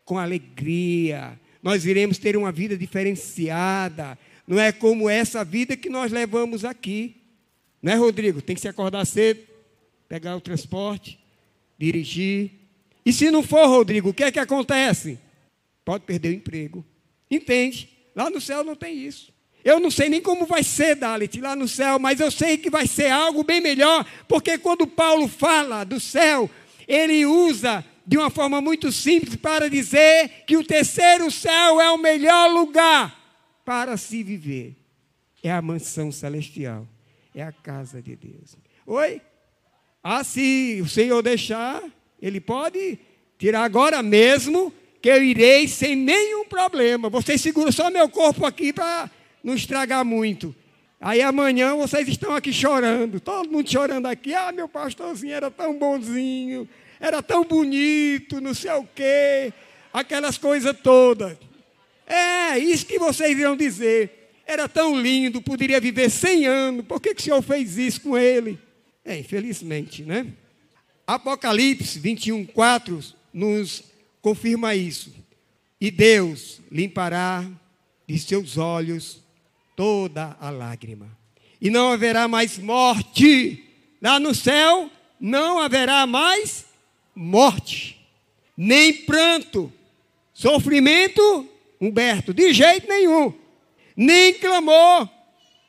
Com 0.05 0.19
alegria. 0.19 1.39
Nós 1.63 1.87
iremos 1.87 2.19
ter 2.19 2.37
uma 2.37 2.51
vida 2.51 2.77
diferenciada. 2.77 4.19
Não 4.45 4.59
é 4.59 4.73
como 4.73 5.09
essa 5.09 5.45
vida 5.45 5.77
que 5.77 5.89
nós 5.89 6.11
levamos 6.11 6.65
aqui. 6.65 7.17
Não 7.83 7.93
é, 7.93 7.95
Rodrigo? 7.97 8.43
Tem 8.43 8.55
que 8.55 8.63
se 8.63 8.69
acordar 8.69 9.05
cedo, 9.05 9.41
pegar 10.09 10.37
o 10.37 10.41
transporte, 10.41 11.19
dirigir. 11.79 12.51
E 13.05 13.13
se 13.13 13.31
não 13.31 13.43
for, 13.43 13.67
Rodrigo, 13.67 14.11
o 14.11 14.15
que 14.15 14.25
é 14.25 14.33
que 14.33 14.39
acontece? 14.39 15.19
Pode 15.85 16.05
perder 16.05 16.31
o 16.31 16.35
emprego. 16.35 16.85
Entende? 17.31 17.89
Lá 18.15 18.31
no 18.31 18.41
céu 18.41 18.65
não 18.65 18.75
tem 18.75 18.97
isso. 18.97 19.33
Eu 19.65 19.81
não 19.81 19.91
sei 19.91 20.09
nem 20.09 20.21
como 20.21 20.47
vai 20.47 20.63
ser, 20.63 20.95
Dalit, 20.95 21.41
lá 21.41 21.57
no 21.57 21.67
céu, 21.67 21.99
mas 21.99 22.21
eu 22.21 22.31
sei 22.31 22.57
que 22.57 22.71
vai 22.71 22.87
ser 22.87 23.11
algo 23.11 23.43
bem 23.43 23.61
melhor, 23.61 24.07
porque 24.29 24.57
quando 24.59 24.87
Paulo 24.87 25.27
fala 25.27 25.83
do 25.83 25.99
céu, 25.99 26.49
ele 26.87 27.27
usa 27.27 27.85
de 28.07 28.17
uma 28.17 28.31
forma 28.31 28.61
muito 28.61 28.93
simples 28.93 29.35
para 29.35 29.69
dizer 29.69 30.45
que 30.47 30.57
o 30.57 30.65
terceiro 30.65 31.29
céu 31.33 31.81
é 31.81 31.91
o 31.91 31.99
melhor 31.99 32.49
lugar 32.53 33.17
para 33.65 33.97
se 33.97 34.23
viver. 34.23 34.77
É 35.43 35.51
a 35.51 35.61
mansão 35.61 36.13
celestial 36.13 36.87
é 37.37 37.43
a 37.43 37.53
casa 37.53 38.01
de 38.01 38.17
Deus. 38.17 38.57
Oi? 38.87 39.21
Ah, 40.03 40.25
se 40.25 40.81
o 40.83 40.89
Senhor 40.89 41.23
deixar, 41.23 41.83
Ele 42.21 42.41
pode 42.41 42.99
tirar 43.39 43.63
agora 43.63 44.03
mesmo, 44.03 44.73
que 45.03 45.11
eu 45.11 45.23
irei 45.23 45.69
sem 45.69 45.95
nenhum 45.95 46.47
problema. 46.47 47.11
Vocês 47.11 47.43
seguram 47.43 47.71
só 47.71 47.91
meu 47.91 48.09
corpo 48.09 48.47
aqui 48.47 48.73
para 48.73 49.11
não 49.45 49.55
estragar 49.55 50.03
muito. 50.03 50.57
Aí 50.99 51.21
amanhã 51.21 51.77
vocês 51.77 52.09
estão 52.09 52.35
aqui 52.35 52.55
chorando, 52.55 53.21
todo 53.21 53.51
mundo 53.51 53.71
chorando 53.71 54.07
aqui. 54.07 54.33
Ah, 54.33 54.51
meu 54.51 54.67
pastorzinho 54.67 55.35
era 55.35 55.51
tão 55.51 55.79
bonzinho, 55.79 56.67
era 56.99 57.23
tão 57.23 57.45
bonito, 57.45 58.41
não 58.41 58.55
sei 58.55 58.73
o 58.73 58.89
quê, 58.95 59.53
aquelas 59.93 60.39
coisas 60.39 60.75
todas. 60.83 61.37
É, 62.07 62.59
isso 62.59 62.87
que 62.87 62.99
vocês 62.99 63.39
irão 63.39 63.55
dizer 63.55 64.26
era 64.47 64.69
tão 64.69 64.99
lindo, 64.99 65.43
poderia 65.43 65.81
viver 65.81 66.09
100 66.09 66.47
anos, 66.47 66.87
por 66.87 67.01
que, 67.01 67.13
que 67.15 67.21
o 67.21 67.25
Senhor 67.25 67.43
fez 67.43 67.77
isso 67.77 68.01
com 68.01 68.17
ele? 68.17 68.59
É, 69.05 69.19
infelizmente, 69.19 70.05
né? 70.05 70.27
Apocalipse 71.05 71.99
21, 71.99 72.47
4 72.47 73.01
nos 73.33 73.83
confirma 74.23 74.75
isso. 74.75 75.13
E 75.81 75.91
Deus 75.91 76.61
limpará 76.71 77.45
de 78.07 78.19
seus 78.19 78.57
olhos 78.57 79.21
toda 79.75 80.37
a 80.41 80.49
lágrima. 80.49 81.09
E 81.61 81.69
não 81.69 81.93
haverá 81.93 82.29
mais 82.29 82.57
morte. 82.57 83.65
Lá 84.01 84.21
no 84.21 84.35
céu 84.35 84.91
não 85.21 85.59
haverá 85.59 86.07
mais 86.07 86.67
morte, 87.15 87.99
nem 88.57 88.93
pranto, 88.93 89.73
sofrimento, 90.33 91.49
Humberto, 91.81 92.33
de 92.33 92.55
jeito 92.55 92.89
nenhum 92.89 93.35
nem 93.97 94.35
clamou. 94.35 95.09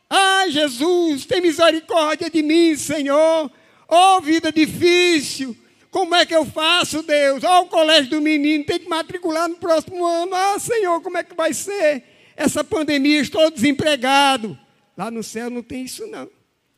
Ah, 0.09 0.45
Jesus, 0.49 1.25
tem 1.25 1.41
misericórdia 1.41 2.29
de 2.29 2.43
mim, 2.43 2.75
Senhor. 2.75 3.51
Oh, 3.87 4.21
vida 4.21 4.51
difícil. 4.51 5.55
Como 5.89 6.13
é 6.13 6.25
que 6.25 6.35
eu 6.35 6.45
faço, 6.45 7.01
Deus? 7.01 7.43
Ó, 7.43 7.59
oh, 7.59 7.63
o 7.63 7.67
colégio 7.67 8.11
do 8.11 8.21
menino 8.21 8.63
tem 8.65 8.79
que 8.79 8.89
matricular 8.89 9.47
no 9.47 9.55
próximo 9.55 10.05
ano. 10.05 10.35
Ah, 10.35 10.59
Senhor, 10.59 11.01
como 11.01 11.17
é 11.17 11.23
que 11.23 11.33
vai 11.33 11.53
ser? 11.53 12.03
Essa 12.35 12.63
pandemia, 12.63 13.21
estou 13.21 13.49
desempregado. 13.49 14.57
Lá 14.95 15.09
no 15.09 15.23
céu 15.23 15.49
não 15.49 15.63
tem 15.63 15.83
isso, 15.83 16.05
não. 16.07 16.29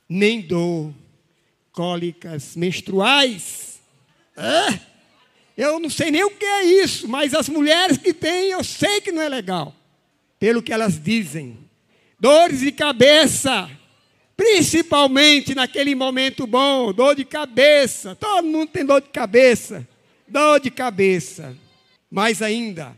Nem 0.07 0.41
dor, 0.41 0.93
cólicas 1.71 2.55
menstruais. 2.55 3.79
É? 4.37 4.79
Eu 5.57 5.79
não 5.79 5.89
sei 5.89 6.09
nem 6.11 6.23
o 6.23 6.31
que 6.31 6.45
é 6.45 6.63
isso, 6.63 7.07
mas 7.07 7.33
as 7.33 7.49
mulheres 7.49 7.97
que 7.97 8.13
têm, 8.13 8.51
eu 8.51 8.63
sei 8.63 9.01
que 9.01 9.11
não 9.11 9.21
é 9.21 9.27
legal 9.27 9.75
pelo 10.39 10.63
que 10.63 10.71
elas 10.71 11.01
dizem. 11.01 11.57
Dores 12.19 12.61
de 12.61 12.71
cabeça, 12.71 13.69
principalmente 14.35 15.53
naquele 15.53 15.93
momento 15.93 16.47
bom, 16.47 16.93
dor 16.93 17.15
de 17.15 17.25
cabeça. 17.25 18.15
Todo 18.15 18.47
mundo 18.47 18.69
tem 18.69 18.85
dor 18.85 19.01
de 19.01 19.09
cabeça. 19.09 19.87
Dor 20.27 20.59
de 20.59 20.71
cabeça. 20.71 21.55
Mais 22.09 22.41
ainda, 22.41 22.97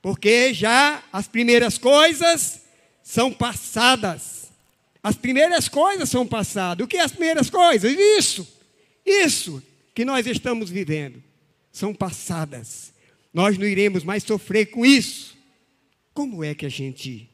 porque 0.00 0.54
já 0.54 1.02
as 1.12 1.26
primeiras 1.26 1.78
coisas 1.78 2.62
são 3.02 3.32
passadas. 3.32 4.50
As 5.02 5.16
primeiras 5.16 5.68
coisas 5.68 6.08
são 6.08 6.26
passadas. 6.26 6.84
O 6.84 6.88
que 6.88 6.96
é 6.96 7.02
as 7.02 7.12
primeiras 7.12 7.48
coisas? 7.50 7.92
Isso, 7.92 8.46
isso 9.04 9.62
que 9.94 10.04
nós 10.04 10.26
estamos 10.26 10.70
vivendo 10.70 11.22
são 11.72 11.94
passadas. 11.94 12.92
Nós 13.32 13.58
não 13.58 13.66
iremos 13.66 14.02
mais 14.02 14.22
sofrer 14.22 14.66
com 14.66 14.84
isso. 14.84 15.35
Como 16.16 16.42
é 16.42 16.54
que 16.54 16.64
a 16.64 16.70
gente 16.70 17.28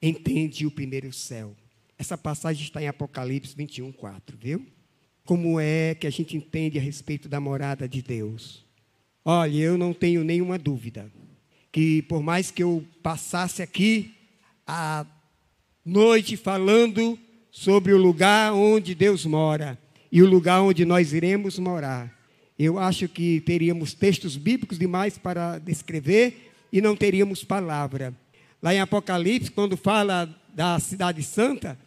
entende 0.00 0.64
o 0.64 0.70
primeiro 0.70 1.12
céu? 1.12 1.52
Essa 1.98 2.16
passagem 2.16 2.62
está 2.62 2.80
em 2.80 2.86
Apocalipse 2.86 3.56
21, 3.56 3.90
4, 3.90 4.38
viu? 4.40 4.64
Como 5.24 5.58
é 5.58 5.96
que 5.96 6.06
a 6.06 6.10
gente 6.10 6.36
entende 6.36 6.78
a 6.78 6.80
respeito 6.80 7.28
da 7.28 7.40
morada 7.40 7.88
de 7.88 8.00
Deus? 8.00 8.64
Olha, 9.24 9.56
eu 9.56 9.76
não 9.76 9.92
tenho 9.92 10.22
nenhuma 10.22 10.56
dúvida 10.56 11.10
que, 11.72 12.02
por 12.02 12.22
mais 12.22 12.52
que 12.52 12.62
eu 12.62 12.86
passasse 13.02 13.62
aqui 13.62 14.14
a 14.64 15.04
noite 15.84 16.36
falando 16.36 17.18
sobre 17.50 17.92
o 17.92 17.98
lugar 17.98 18.52
onde 18.52 18.94
Deus 18.94 19.26
mora 19.26 19.76
e 20.12 20.22
o 20.22 20.30
lugar 20.30 20.62
onde 20.62 20.84
nós 20.84 21.12
iremos 21.12 21.58
morar, 21.58 22.16
eu 22.56 22.78
acho 22.78 23.08
que 23.08 23.40
teríamos 23.40 23.92
textos 23.92 24.36
bíblicos 24.36 24.78
demais 24.78 25.18
para 25.18 25.58
descrever 25.58 26.49
e 26.72 26.80
não 26.80 26.96
teríamos 26.96 27.44
palavra. 27.44 28.14
Lá 28.62 28.74
em 28.74 28.80
Apocalipse, 28.80 29.50
quando 29.50 29.76
fala 29.76 30.28
da 30.54 30.78
cidade 30.78 31.22
santa, 31.22 31.78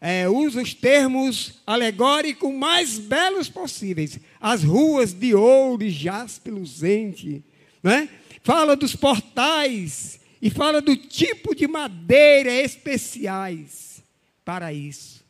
é, 0.00 0.28
usa 0.28 0.62
os 0.62 0.74
termos 0.74 1.60
alegóricos 1.66 2.52
mais 2.52 2.98
belos 2.98 3.48
possíveis. 3.48 4.18
As 4.40 4.62
ruas 4.62 5.12
de 5.12 5.34
ouro 5.34 5.82
e 5.82 5.90
jaspe 5.90 6.50
luzente. 6.50 7.42
Né? 7.82 8.08
Fala 8.42 8.76
dos 8.76 8.94
portais 8.94 10.20
e 10.40 10.50
fala 10.50 10.80
do 10.80 10.96
tipo 10.96 11.54
de 11.54 11.66
madeira 11.66 12.50
especiais 12.50 14.02
para 14.44 14.72
isso. 14.72 15.24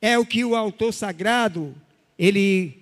É 0.00 0.18
o 0.18 0.26
que 0.26 0.44
o 0.44 0.56
autor 0.56 0.92
sagrado 0.92 1.74
ele 2.18 2.79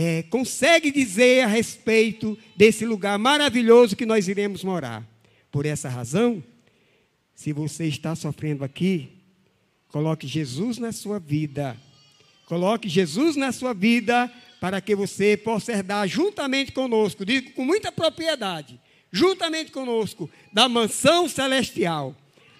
é, 0.00 0.22
consegue 0.22 0.92
dizer 0.92 1.42
a 1.42 1.48
respeito 1.48 2.38
desse 2.56 2.86
lugar 2.86 3.18
maravilhoso 3.18 3.96
que 3.96 4.06
nós 4.06 4.28
iremos 4.28 4.62
morar. 4.62 5.04
Por 5.50 5.66
essa 5.66 5.88
razão, 5.88 6.42
se 7.34 7.52
você 7.52 7.86
está 7.86 8.14
sofrendo 8.14 8.62
aqui, 8.62 9.18
Coloque 9.88 10.26
Jesus 10.26 10.76
na 10.76 10.92
sua 10.92 11.18
vida. 11.18 11.76
Coloque 12.46 12.88
Jesus 12.88 13.36
na 13.36 13.52
sua 13.52 13.72
vida 13.72 14.30
para 14.60 14.80
que 14.80 14.94
você 14.94 15.36
possa 15.36 15.72
herdar 15.72 16.06
juntamente 16.06 16.72
conosco, 16.72 17.24
digo 17.24 17.52
com 17.52 17.64
muita 17.64 17.92
propriedade, 17.92 18.80
juntamente 19.12 19.70
conosco, 19.70 20.28
da 20.52 20.68
mansão 20.68 21.28
celestial. 21.28 22.14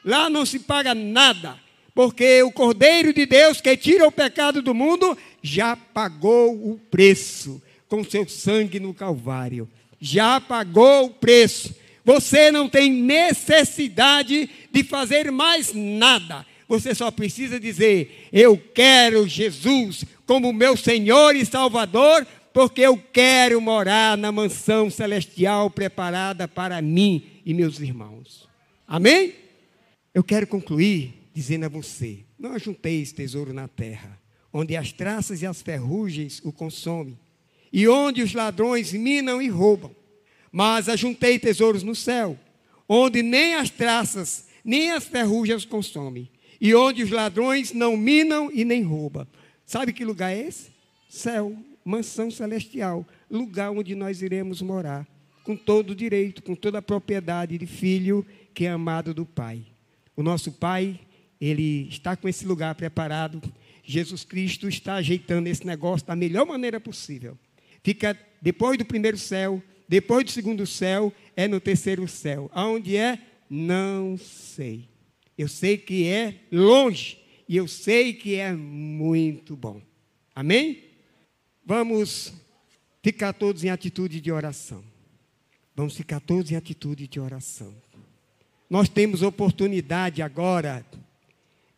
Lá 0.05 0.31
não 0.31 0.47
se 0.47 0.61
paga 0.61 0.95
nada, 0.95 1.59
porque 1.99 2.45
o 2.45 2.53
Cordeiro 2.53 3.13
de 3.13 3.27
Deus 3.27 3.61
que 3.61 3.77
tira 3.77 4.07
o 4.07 4.13
pecado 4.13 4.63
do 4.63 4.73
mundo 4.73 5.19
já 5.43 5.75
pagou 5.75 6.55
o 6.55 6.79
preço 6.79 7.61
com 7.89 8.05
seu 8.05 8.29
sangue 8.29 8.79
no 8.79 8.95
Calvário. 8.95 9.69
Já 9.99 10.41
pagou 10.41 11.07
o 11.07 11.11
preço. 11.11 11.75
Você 12.05 12.53
não 12.53 12.69
tem 12.69 12.89
necessidade 12.89 14.49
de 14.71 14.85
fazer 14.85 15.33
mais 15.33 15.73
nada. 15.75 16.47
Você 16.69 16.95
só 16.95 17.11
precisa 17.11 17.59
dizer: 17.59 18.29
Eu 18.33 18.57
quero 18.57 19.27
Jesus 19.27 20.05
como 20.25 20.53
meu 20.53 20.77
Senhor 20.77 21.35
e 21.35 21.45
Salvador, 21.45 22.25
porque 22.53 22.83
eu 22.83 22.97
quero 23.13 23.61
morar 23.61 24.17
na 24.17 24.31
mansão 24.31 24.89
celestial 24.89 25.69
preparada 25.69 26.47
para 26.47 26.81
mim 26.81 27.25
e 27.45 27.53
meus 27.53 27.81
irmãos. 27.81 28.49
Amém? 28.87 29.35
Eu 30.15 30.23
quero 30.23 30.47
concluir 30.47 31.18
dizendo 31.39 31.67
a 31.67 31.69
você: 31.69 32.25
Não 32.37 32.53
ajunteis 32.55 33.13
tesouro 33.13 33.53
na 33.53 33.69
terra, 33.69 34.21
onde 34.53 34.77
as 34.77 34.91
traças 34.91 35.41
e 35.41 35.47
as 35.47 35.63
ferrugens 35.63 36.41
o 36.43 36.51
consomem, 36.51 37.17
e 37.73 37.87
onde 37.87 38.23
os 38.23 38.35
ladrões 38.35 38.93
minam 38.93 39.41
e 39.41 39.47
roubam. 39.49 39.95
Mas 40.51 40.89
ajuntei 40.89 41.39
tesouros 41.39 41.85
no 41.85 41.95
céu, 41.95 42.37
onde 42.89 43.23
nem 43.23 43.55
as 43.55 43.71
traças 43.71 44.49
nem 44.65 44.91
as 44.91 45.05
ferrugens 45.05 45.65
consomem, 45.65 46.29
e 46.61 46.75
onde 46.75 47.05
os 47.05 47.11
ladrões 47.11 47.73
não 47.73 47.97
minam 47.97 48.51
e 48.53 48.65
nem 48.65 48.83
roubam. 48.83 49.25
Sabe 49.65 49.93
que 49.93 50.05
lugar 50.05 50.33
é 50.33 50.41
esse? 50.41 50.71
Céu, 51.09 51.57
mansão 51.85 52.33
celestial, 52.33 53.07
lugar 53.31 53.71
onde 53.71 53.95
nós 53.95 54.23
iremos 54.23 54.61
morar, 54.61 55.07
com 55.45 55.55
todo 55.55 55.91
o 55.91 55.95
direito, 55.95 56.43
com 56.43 56.57
toda 56.57 56.79
a 56.79 56.83
propriedade 56.83 57.57
de 57.57 57.67
filho 57.67 58.27
que 58.53 58.65
é 58.67 58.71
amado 58.71 59.15
do 59.15 59.25
Pai. 59.25 59.63
O 60.17 60.23
nosso 60.23 60.51
Pai, 60.51 60.99
ele 61.41 61.89
está 61.89 62.17
com 62.17 62.29
esse 62.29 62.45
lugar 62.47 62.75
preparado. 62.75 63.43
Jesus 63.85 64.25
Cristo 64.25 64.69
está 64.69 64.95
ajeitando 64.95 65.47
esse 65.49 65.67
negócio 65.67 66.07
da 66.07 66.17
melhor 66.17 66.47
maneira 66.47 66.81
possível. 66.81 67.39
Fica 67.83 68.19
depois 68.41 68.77
do 68.77 68.85
primeiro 68.85 69.17
céu, 69.17 69.63
depois 69.89 70.25
do 70.25 70.31
segundo 70.31 70.67
céu, 70.67 71.13
é 71.37 71.49
no 71.49 71.61
terceiro 71.61 72.07
céu. 72.07 72.51
Aonde 72.53 72.97
é? 72.97 73.19
Não 73.49 74.19
sei. 74.19 74.89
Eu 75.37 75.49
sei 75.49 75.79
que 75.79 76.07
é 76.07 76.41
longe 76.51 77.19
e 77.49 77.57
eu 77.57 77.67
sei 77.67 78.13
que 78.13 78.35
é 78.35 78.53
muito 78.53 79.57
bom. 79.57 79.81
Amém? 80.35 80.85
Vamos 81.65 82.33
ficar 83.03 83.33
todos 83.33 83.65
em 83.65 83.71
atitude 83.71 84.21
de 84.21 84.31
oração. 84.31 84.85
Vamos 85.75 85.97
ficar 85.97 86.21
todos 86.21 86.51
em 86.51 86.57
atitude 86.57 87.07
de 87.07 87.21
oração. 87.21 87.75
Nós 88.69 88.89
temos 88.89 89.23
oportunidade 89.23 90.21
agora 90.21 90.85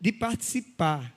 de 0.01 0.11
participar 0.11 1.15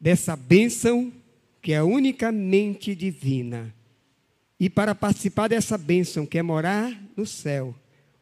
dessa 0.00 0.34
bênção 0.34 1.12
que 1.60 1.74
é 1.74 1.82
unicamente 1.82 2.94
divina. 2.94 3.74
E 4.58 4.70
para 4.70 4.94
participar 4.94 5.48
dessa 5.48 5.76
bênção, 5.76 6.24
que 6.24 6.38
é 6.38 6.42
morar 6.42 6.98
no 7.14 7.26
céu, 7.26 7.74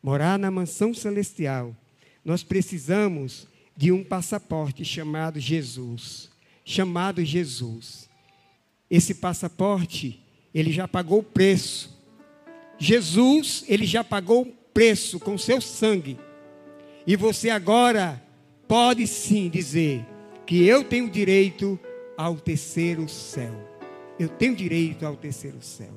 morar 0.03 0.39
na 0.39 0.51
mansão 0.51 0.93
celestial, 0.93 1.75
nós 2.25 2.43
precisamos 2.43 3.47
de 3.77 3.93
um 3.93 4.03
passaporte 4.03 4.85
chamado 4.85 5.39
Jesus. 5.39 6.31
Chamado 6.65 7.25
Jesus. 7.25 8.09
Esse 8.91 9.15
passaporte, 9.15 10.21
ele 10.53 10.73
já 10.73 10.89
pagou 10.89 11.21
o 11.21 11.23
preço. 11.23 11.97
Jesus, 12.77 13.65
ele 13.69 13.87
já 13.87 14.03
pagou 14.03 14.43
o 14.43 14.53
preço 14.75 15.21
com 15.21 15.39
seu 15.39 15.61
sangue. 15.61 16.19
E 17.07 17.15
você 17.15 17.51
agora 17.51 18.26
pode 18.69 19.07
sim 19.07 19.49
dizer 19.49 20.05
que 20.45 20.67
eu 20.67 20.85
tenho 20.85 21.11
direito 21.11 21.79
ao 22.17 22.37
terceiro 22.37 23.09
céu. 23.09 23.55
Eu 24.19 24.29
tenho 24.29 24.55
direito 24.55 25.05
ao 25.05 25.17
terceiro 25.17 25.61
céu. 25.61 25.93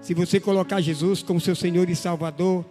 Se 0.00 0.14
você 0.14 0.40
colocar 0.40 0.80
Jesus 0.80 1.22
como 1.22 1.40
seu 1.40 1.54
Senhor 1.54 1.88
e 1.88 1.94
Salvador, 1.94 2.64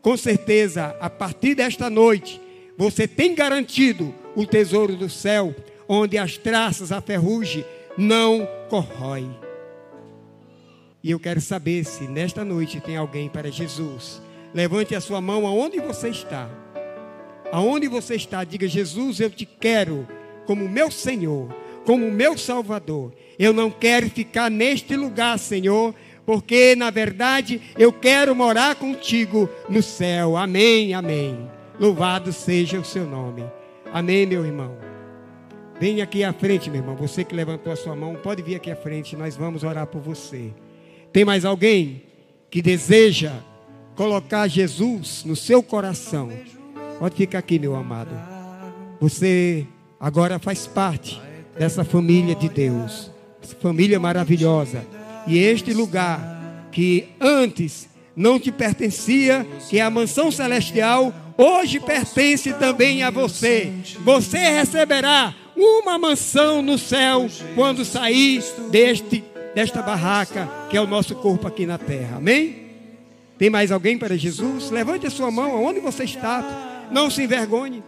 com 0.00 0.16
certeza, 0.16 0.96
a 1.00 1.08
partir 1.08 1.54
desta 1.54 1.88
noite, 1.88 2.40
você 2.76 3.06
tem 3.06 3.34
garantido 3.34 4.12
o 4.34 4.44
tesouro 4.44 4.96
do 4.96 5.08
céu, 5.08 5.54
onde 5.88 6.18
as 6.18 6.36
traças, 6.36 6.90
a 6.90 7.00
ferrugem 7.00 7.64
não 7.96 8.46
corrói. 8.68 9.28
E 11.02 11.10
eu 11.10 11.20
quero 11.20 11.40
saber 11.40 11.84
se 11.84 12.04
nesta 12.04 12.44
noite 12.44 12.80
tem 12.80 12.96
alguém 12.96 13.28
para 13.28 13.50
Jesus. 13.50 14.20
Levante 14.54 14.94
a 14.94 15.00
sua 15.00 15.20
mão 15.20 15.46
aonde 15.46 15.80
você 15.80 16.08
está. 16.08 16.61
Aonde 17.52 17.86
você 17.86 18.14
está, 18.14 18.42
diga: 18.42 18.66
Jesus, 18.66 19.20
eu 19.20 19.28
te 19.28 19.44
quero 19.44 20.08
como 20.46 20.66
meu 20.66 20.90
Senhor, 20.90 21.54
como 21.84 22.10
meu 22.10 22.38
Salvador. 22.38 23.12
Eu 23.38 23.52
não 23.52 23.70
quero 23.70 24.08
ficar 24.08 24.50
neste 24.50 24.96
lugar, 24.96 25.38
Senhor, 25.38 25.94
porque 26.24 26.74
na 26.74 26.88
verdade 26.88 27.60
eu 27.78 27.92
quero 27.92 28.34
morar 28.34 28.74
contigo 28.76 29.50
no 29.68 29.82
céu. 29.82 30.34
Amém, 30.34 30.94
amém. 30.94 31.46
Louvado 31.78 32.32
seja 32.32 32.80
o 32.80 32.84
seu 32.84 33.04
nome. 33.04 33.44
Amém, 33.92 34.24
meu 34.24 34.46
irmão. 34.46 34.74
Venha 35.78 36.04
aqui 36.04 36.24
à 36.24 36.32
frente, 36.32 36.70
meu 36.70 36.80
irmão. 36.80 36.96
Você 36.96 37.22
que 37.22 37.34
levantou 37.34 37.70
a 37.70 37.76
sua 37.76 37.94
mão, 37.94 38.14
pode 38.14 38.40
vir 38.40 38.54
aqui 38.54 38.70
à 38.70 38.76
frente, 38.76 39.14
nós 39.14 39.36
vamos 39.36 39.62
orar 39.62 39.86
por 39.86 40.00
você. 40.00 40.52
Tem 41.12 41.24
mais 41.24 41.44
alguém 41.44 42.02
que 42.50 42.62
deseja 42.62 43.32
colocar 43.94 44.48
Jesus 44.48 45.22
no 45.26 45.36
seu 45.36 45.62
coração? 45.62 46.30
Pode 47.02 47.16
ficar 47.16 47.40
aqui, 47.40 47.58
meu 47.58 47.74
amado. 47.74 48.16
Você 49.00 49.66
agora 49.98 50.38
faz 50.38 50.68
parte 50.68 51.20
dessa 51.58 51.82
família 51.82 52.32
de 52.32 52.48
Deus, 52.48 53.10
essa 53.42 53.56
família 53.56 53.98
maravilhosa 53.98 54.86
e 55.26 55.36
este 55.36 55.74
lugar 55.74 56.68
que 56.70 57.08
antes 57.20 57.88
não 58.14 58.38
te 58.38 58.52
pertencia, 58.52 59.44
que 59.68 59.80
é 59.80 59.82
a 59.82 59.90
mansão 59.90 60.30
celestial, 60.30 61.12
hoje 61.36 61.80
pertence 61.80 62.52
também 62.52 63.02
a 63.02 63.10
você. 63.10 63.72
Você 64.04 64.38
receberá 64.38 65.34
uma 65.56 65.98
mansão 65.98 66.62
no 66.62 66.78
céu 66.78 67.26
quando 67.56 67.84
sair 67.84 68.44
deste 68.70 69.24
desta 69.56 69.82
barraca 69.82 70.48
que 70.70 70.76
é 70.76 70.80
o 70.80 70.86
nosso 70.86 71.16
corpo 71.16 71.48
aqui 71.48 71.66
na 71.66 71.78
terra. 71.78 72.18
Amém? 72.18 72.62
Tem 73.36 73.50
mais 73.50 73.72
alguém 73.72 73.98
para 73.98 74.16
Jesus? 74.16 74.70
Levante 74.70 75.04
a 75.04 75.10
sua 75.10 75.32
mão 75.32 75.50
aonde 75.50 75.80
você 75.80 76.04
está. 76.04 76.70
Não 76.92 77.10
se 77.10 77.22
envergonhe. 77.22 77.82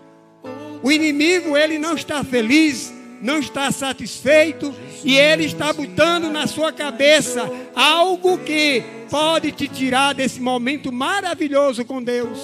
O 0.83 0.90
inimigo, 0.90 1.57
ele 1.57 1.79
não 1.79 1.95
está 1.95 2.25
feliz 2.25 2.93
não 3.25 3.38
está 3.38 3.73
satisfeito 3.73 4.75
e 5.03 5.17
ele 5.17 5.47
está 5.47 5.73
botando 5.73 6.29
na 6.29 6.47
sua 6.47 6.71
cabeça 6.71 7.51
algo 7.75 8.37
que 8.37 8.83
pode 9.11 9.51
te 9.51 9.67
tirar 9.67 10.12
desse 10.12 10.40
momento 10.43 10.93
maravilhoso 10.93 11.87
com 11.87 12.03
Deus. 12.03 12.38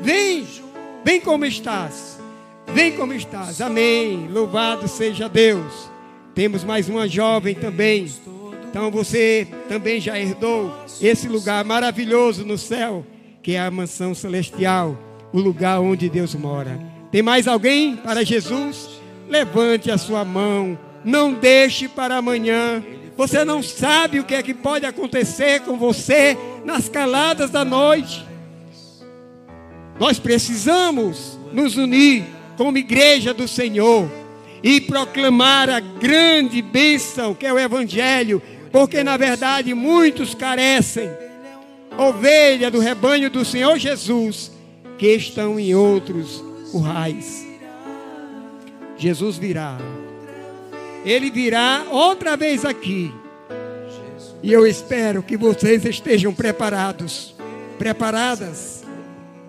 Vem, 0.00 0.46
vem 1.04 1.20
como 1.20 1.44
estás. 1.44 2.18
Vem 2.68 2.92
como 2.92 3.12
estás. 3.12 3.60
Amém. 3.60 4.26
Louvado 4.32 4.88
seja 4.88 5.28
Deus. 5.28 5.90
Temos 6.34 6.64
mais 6.64 6.88
uma 6.88 7.06
jovem 7.06 7.54
também. 7.54 8.10
Então 8.70 8.90
você 8.90 9.46
também 9.68 10.00
já 10.00 10.18
herdou 10.18 10.74
esse 10.98 11.28
lugar 11.28 11.62
maravilhoso 11.62 12.42
no 12.42 12.56
céu, 12.56 13.04
que 13.42 13.52
é 13.52 13.60
a 13.60 13.70
mansão 13.70 14.14
celestial, 14.14 14.98
o 15.34 15.38
lugar 15.38 15.80
onde 15.80 16.08
Deus 16.08 16.34
mora. 16.34 16.80
Tem 17.10 17.20
mais 17.20 17.46
alguém 17.46 17.94
para 17.94 18.24
Jesus? 18.24 18.94
levante 19.28 19.90
a 19.90 19.98
sua 19.98 20.24
mão, 20.24 20.78
não 21.04 21.32
deixe 21.32 21.88
para 21.88 22.16
amanhã. 22.16 22.82
Você 23.16 23.44
não 23.44 23.62
sabe 23.62 24.18
o 24.18 24.24
que 24.24 24.34
é 24.34 24.42
que 24.42 24.54
pode 24.54 24.84
acontecer 24.86 25.60
com 25.60 25.76
você 25.76 26.36
nas 26.64 26.88
caladas 26.88 27.50
da 27.50 27.64
noite. 27.64 28.24
Nós 29.98 30.18
precisamos 30.18 31.38
nos 31.52 31.76
unir 31.76 32.24
como 32.56 32.78
igreja 32.78 33.32
do 33.32 33.46
Senhor 33.46 34.10
e 34.62 34.80
proclamar 34.80 35.70
a 35.70 35.78
grande 35.78 36.60
bênção 36.60 37.34
que 37.34 37.46
é 37.46 37.52
o 37.52 37.58
Evangelho, 37.58 38.42
porque 38.72 39.04
na 39.04 39.16
verdade 39.16 39.72
muitos 39.74 40.34
carecem, 40.34 41.08
ovelha 41.96 42.70
do 42.70 42.80
rebanho 42.80 43.30
do 43.30 43.44
Senhor 43.44 43.78
Jesus, 43.78 44.50
que 44.98 45.14
estão 45.14 45.58
em 45.58 45.74
outros 45.74 46.42
currais. 46.70 47.46
Jesus 48.96 49.36
virá. 49.36 49.78
Ele 51.04 51.30
virá 51.30 51.84
outra 51.90 52.36
vez 52.36 52.64
aqui. 52.64 53.12
E 54.42 54.52
eu 54.52 54.66
espero 54.66 55.22
que 55.22 55.36
vocês 55.36 55.84
estejam 55.84 56.32
preparados, 56.32 57.34
preparadas 57.78 58.84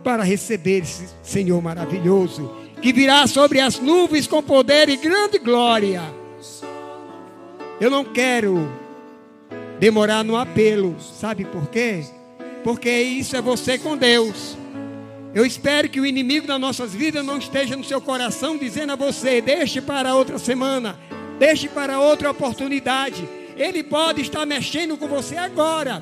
para 0.04 0.24
receber 0.24 0.84
esse 0.84 1.08
Senhor 1.22 1.62
maravilhoso 1.62 2.66
que 2.82 2.94
virá 2.94 3.26
sobre 3.26 3.60
as 3.60 3.80
nuvens 3.80 4.28
com 4.28 4.44
poder 4.44 4.90
e 4.90 4.96
grande 4.96 5.40
glória. 5.40 6.04
Eu 7.82 7.90
não 7.90 8.06
quero 8.06 8.72
demorar 9.80 10.24
no 10.24 10.38
apelo, 10.38 10.96
sabe 11.00 11.46
por 11.46 11.68
quê? 11.68 12.06
Porque 12.64 12.90
isso 12.90 13.36
é 13.36 13.42
você 13.42 13.78
com 13.78 13.98
Deus. 13.98 14.56
Eu 15.36 15.46
espero 15.46 15.90
que 15.90 16.00
o 16.00 16.06
inimigo 16.06 16.48
das 16.48 16.62
nossas 16.62 16.96
vidas 16.96 17.26
não 17.26 17.38
esteja 17.38 17.76
no 17.76 17.84
seu 17.84 18.00
coração 18.00 18.58
dizendo 18.58 18.94
a 18.94 18.96
você: 18.96 19.42
deixe 19.42 19.82
para 19.82 20.16
outra 20.16 20.40
semana, 20.40 20.98
deixe 21.38 21.68
para 21.68 22.00
outra 22.00 22.32
oportunidade. 22.32 23.28
Ele 23.58 23.84
pode 23.84 24.22
estar 24.22 24.46
mexendo 24.46 24.96
com 24.96 25.10
você 25.10 25.36
agora, 25.36 26.02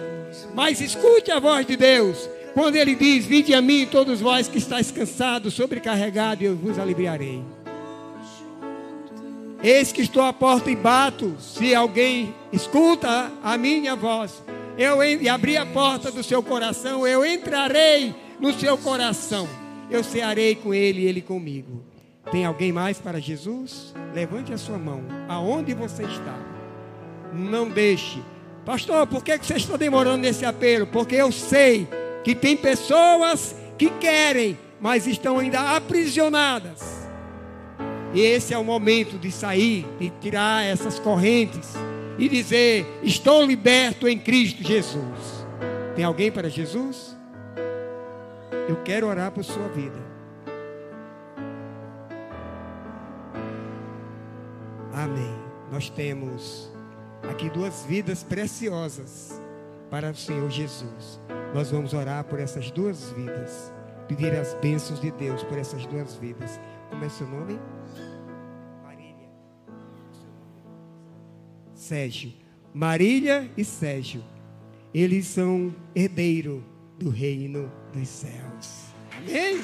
mas 0.54 0.80
escute 0.80 1.32
a 1.32 1.40
voz 1.40 1.66
de 1.66 1.76
Deus. 1.76 2.30
Quando 2.54 2.76
ele 2.76 2.94
diz: 2.94 3.26
Vinde 3.26 3.56
a 3.56 3.62
mim, 3.62 3.88
todos 3.90 4.22
vós 4.22 4.48
que 4.48 4.60
estáis 4.60 4.92
cansados, 4.92 5.56
sobrecarregados, 5.56 6.46
eu 6.46 6.56
vos 6.56 6.78
aliviarei. 6.78 7.42
Eis 9.64 9.92
que 9.92 10.04
estou 10.04 10.22
à 10.22 10.32
porta 10.32 10.70
e 10.70 10.76
bato. 10.76 11.36
Se 11.40 11.74
alguém 11.74 12.36
escuta 12.52 13.32
a 13.42 13.58
minha 13.58 13.96
voz, 13.96 14.44
eu 14.78 15.04
e 15.04 15.28
abri 15.28 15.58
a 15.58 15.66
porta 15.66 16.12
do 16.12 16.22
seu 16.22 16.44
coração, 16.44 17.08
eu 17.08 17.26
entrarei 17.26 18.14
no 18.44 18.52
seu 18.52 18.78
coração. 18.78 19.48
Eu 19.90 20.04
cearei 20.04 20.54
com 20.54 20.74
ele 20.74 21.04
e 21.04 21.06
ele 21.06 21.22
comigo. 21.22 21.82
Tem 22.30 22.44
alguém 22.44 22.74
mais 22.74 23.00
para 23.00 23.22
Jesus? 23.22 23.96
Levante 24.14 24.52
a 24.52 24.58
sua 24.58 24.78
mão. 24.78 25.02
Aonde 25.30 25.74
você 25.74 26.04
está? 26.04 26.38
Não 27.32 27.70
deixe. 27.70 28.22
Pastor, 28.66 29.08
por 29.08 29.24
que 29.24 29.38
você 29.38 29.54
está 29.54 29.78
demorando 29.78 30.18
nesse 30.18 30.44
apelo? 30.44 30.86
Porque 30.86 31.16
eu 31.16 31.32
sei 31.32 31.88
que 32.22 32.36
tem 32.36 32.58
pessoas 32.58 33.56
que 33.78 33.90
querem, 33.92 34.58
mas 34.78 35.08
estão 35.08 35.40
ainda 35.40 35.78
aprisionadas. 35.78 37.08
E 38.14 38.20
esse 38.20 38.54
é 38.54 38.58
o 38.58 38.64
momento 38.64 39.18
de 39.18 39.32
sair, 39.32 39.86
de 39.98 40.10
tirar 40.20 40.66
essas 40.66 41.00
correntes 41.00 41.76
e 42.20 42.28
dizer: 42.28 42.86
Estou 43.02 43.46
liberto 43.46 44.06
em 44.06 44.20
Cristo 44.20 44.64
Jesus. 44.64 45.46
Tem 45.96 46.04
alguém 46.04 46.30
para 46.30 46.50
Jesus? 46.50 47.13
Eu 48.68 48.82
quero 48.84 49.08
orar 49.08 49.32
por 49.32 49.44
sua 49.44 49.68
vida. 49.68 50.00
Amém. 54.94 55.34
Nós 55.72 55.90
temos 55.90 56.72
aqui 57.30 57.50
duas 57.50 57.84
vidas 57.86 58.24
preciosas 58.24 59.42
para 59.90 60.12
o 60.12 60.16
Senhor 60.16 60.50
Jesus. 60.50 61.20
Nós 61.54 61.72
vamos 61.72 61.94
orar 61.94 62.24
por 62.24 62.40
essas 62.40 62.72
duas 62.72 63.12
vidas. 63.12 63.74
Pedir 64.08 64.34
as 64.34 64.54
bênçãos 64.56 65.02
de 65.02 65.12
Deus 65.12 65.44
por 65.44 65.58
essas 65.58 65.86
duas 65.86 66.16
vidas. 66.16 66.60
Como 66.90 67.04
é 67.04 67.10
seu 67.10 67.28
nome? 67.28 67.60
Marília. 68.82 69.30
Sérgio. 71.74 72.34
Marília 72.74 73.52
e 73.58 73.66
Sérgio. 73.66 74.24
Eles 74.94 75.28
são 75.28 75.76
herdeiro 75.96 76.64
do 76.98 77.10
reino 77.10 77.72
dos 77.92 78.08
céus. 78.08 78.43
Amém? 79.28 79.62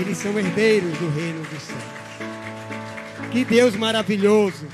Eles 0.00 0.18
são 0.18 0.38
herdeiros 0.38 0.96
do 0.98 1.08
reino 1.10 1.42
dos 1.44 1.62
céus. 1.62 1.82
Que 3.32 3.44
Deus 3.44 3.76
maravilhoso. 3.76 4.66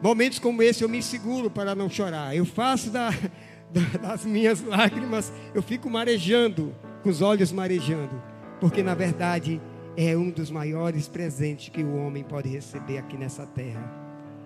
Momentos 0.00 0.38
como 0.38 0.62
esse 0.62 0.84
eu 0.84 0.88
me 0.88 1.02
seguro 1.02 1.50
para 1.50 1.74
não 1.74 1.90
chorar. 1.90 2.34
Eu 2.34 2.46
faço 2.46 2.90
da, 2.90 3.10
da, 3.70 3.98
das 4.00 4.24
minhas 4.24 4.62
lágrimas, 4.62 5.32
eu 5.54 5.62
fico 5.62 5.90
marejando, 5.90 6.74
com 7.02 7.10
os 7.10 7.20
olhos 7.20 7.50
marejando, 7.50 8.22
porque 8.60 8.82
na 8.82 8.94
verdade 8.94 9.60
é 9.96 10.16
um 10.16 10.30
dos 10.30 10.50
maiores 10.50 11.08
presentes 11.08 11.68
que 11.68 11.82
o 11.82 11.96
homem 11.96 12.22
pode 12.22 12.48
receber 12.48 12.98
aqui 12.98 13.16
nessa 13.16 13.44
terra. 13.46 13.92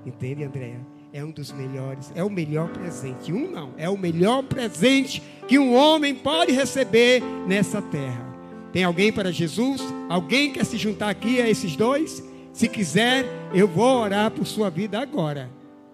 Entende, 0.06 0.42
Andréa? 0.42 0.80
É 1.12 1.22
um 1.22 1.30
dos 1.30 1.52
melhores, 1.52 2.10
é 2.14 2.24
o 2.24 2.30
melhor 2.30 2.68
presente. 2.68 3.32
Um 3.32 3.50
não, 3.50 3.74
é 3.76 3.86
o 3.88 3.98
melhor 3.98 4.42
presente 4.44 5.22
que 5.46 5.58
um 5.58 5.74
homem 5.74 6.14
pode 6.14 6.52
receber 6.52 7.22
nessa 7.46 7.82
terra. 7.82 8.32
Tem 8.72 8.82
alguém 8.82 9.12
para 9.12 9.30
Jesus? 9.30 9.82
Alguém 10.08 10.52
quer 10.52 10.64
se 10.64 10.78
juntar 10.78 11.10
aqui 11.10 11.38
a 11.38 11.50
esses 11.50 11.76
dois? 11.76 12.22
Se 12.54 12.66
quiser, 12.66 13.26
eu 13.52 13.68
vou 13.68 14.00
orar 14.00 14.30
por 14.30 14.46
sua 14.46 14.70
vida 14.70 14.98
agora. 14.98 15.50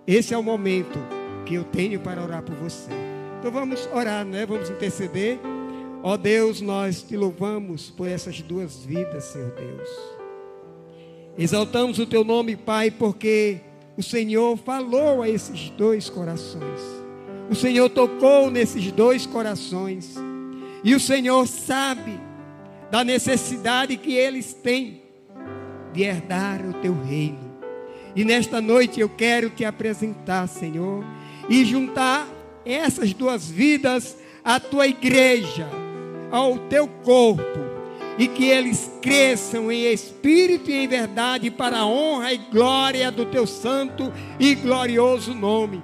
Esse 0.06 0.32
é 0.32 0.38
o 0.38 0.42
momento 0.42 1.00
que 1.44 1.54
eu 1.54 1.64
tenho 1.64 1.98
para 1.98 2.22
orar 2.22 2.42
por 2.42 2.54
você. 2.54 2.90
Então 3.40 3.50
vamos 3.50 3.88
orar, 3.92 4.24
né? 4.24 4.46
Vamos 4.46 4.70
interceder. 4.70 5.40
Ó 6.00 6.16
Deus, 6.16 6.60
nós 6.60 7.02
te 7.02 7.16
louvamos 7.16 7.90
por 7.90 8.08
essas 8.08 8.40
duas 8.40 8.84
vidas, 8.84 9.24
Senhor 9.24 9.50
Deus. 9.50 9.88
Exaltamos 11.36 11.98
o 11.98 12.06
teu 12.06 12.22
nome, 12.22 12.54
Pai, 12.54 12.90
porque 12.90 13.60
o 13.98 14.02
Senhor 14.02 14.56
falou 14.56 15.22
a 15.22 15.28
esses 15.28 15.70
dois 15.70 16.08
corações. 16.08 16.80
O 17.50 17.54
Senhor 17.56 17.90
tocou 17.90 18.48
nesses 18.48 18.92
dois 18.92 19.26
corações. 19.26 20.14
E 20.84 20.94
o 20.94 21.00
Senhor 21.00 21.48
sabe 21.48 22.20
da 22.92 23.02
necessidade 23.02 23.96
que 23.96 24.14
eles 24.14 24.54
têm 24.54 25.02
de 25.92 26.04
herdar 26.04 26.64
o 26.64 26.74
teu 26.74 26.94
reino. 26.94 27.58
E 28.14 28.24
nesta 28.24 28.60
noite 28.60 29.00
eu 29.00 29.08
quero 29.08 29.50
te 29.50 29.64
apresentar, 29.64 30.46
Senhor, 30.46 31.04
e 31.48 31.64
juntar 31.64 32.28
essas 32.64 33.12
duas 33.12 33.50
vidas 33.50 34.16
à 34.44 34.60
tua 34.60 34.86
igreja, 34.86 35.68
ao 36.30 36.56
teu 36.68 36.86
corpo, 36.86 37.42
e 38.18 38.26
que 38.26 38.46
eles 38.46 38.90
cresçam 39.00 39.70
em 39.70 39.84
espírito 39.92 40.70
e 40.70 40.74
em 40.74 40.88
verdade 40.88 41.50
para 41.50 41.78
a 41.78 41.86
honra 41.86 42.32
e 42.32 42.38
glória 42.38 43.10
do 43.12 43.24
teu 43.24 43.46
santo 43.46 44.12
e 44.38 44.54
glorioso 44.54 45.32
nome. 45.34 45.82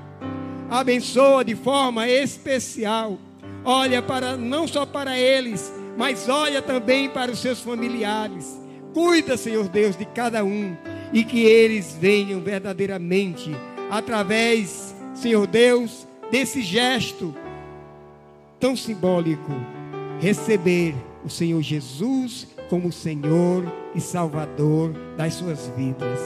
Abençoa 0.68 1.44
de 1.44 1.54
forma 1.54 2.08
especial. 2.08 3.18
Olha 3.64 4.02
para 4.02 4.36
não 4.36 4.66
só 4.66 4.84
para 4.84 5.18
eles, 5.18 5.72
mas 5.96 6.28
olha 6.28 6.60
também 6.60 7.08
para 7.08 7.30
os 7.30 7.38
seus 7.38 7.60
familiares 7.60 8.64
Cuida, 8.94 9.36
Senhor 9.36 9.68
Deus, 9.68 9.96
de 9.96 10.04
cada 10.04 10.44
um 10.44 10.76
e 11.12 11.24
que 11.24 11.40
eles 11.40 11.98
venham 12.00 12.40
verdadeiramente 12.40 13.50
através, 13.90 14.94
Senhor 15.12 15.48
Deus, 15.48 16.06
desse 16.30 16.62
gesto 16.62 17.34
tão 18.60 18.76
simbólico, 18.76 19.52
receber 20.20 20.94
o 21.24 21.30
Senhor 21.30 21.60
Jesus 21.62 22.46
como 22.68 22.92
Senhor 22.92 23.64
e 23.94 24.00
Salvador 24.00 24.92
das 25.16 25.34
suas 25.34 25.70
vidas. 25.76 26.18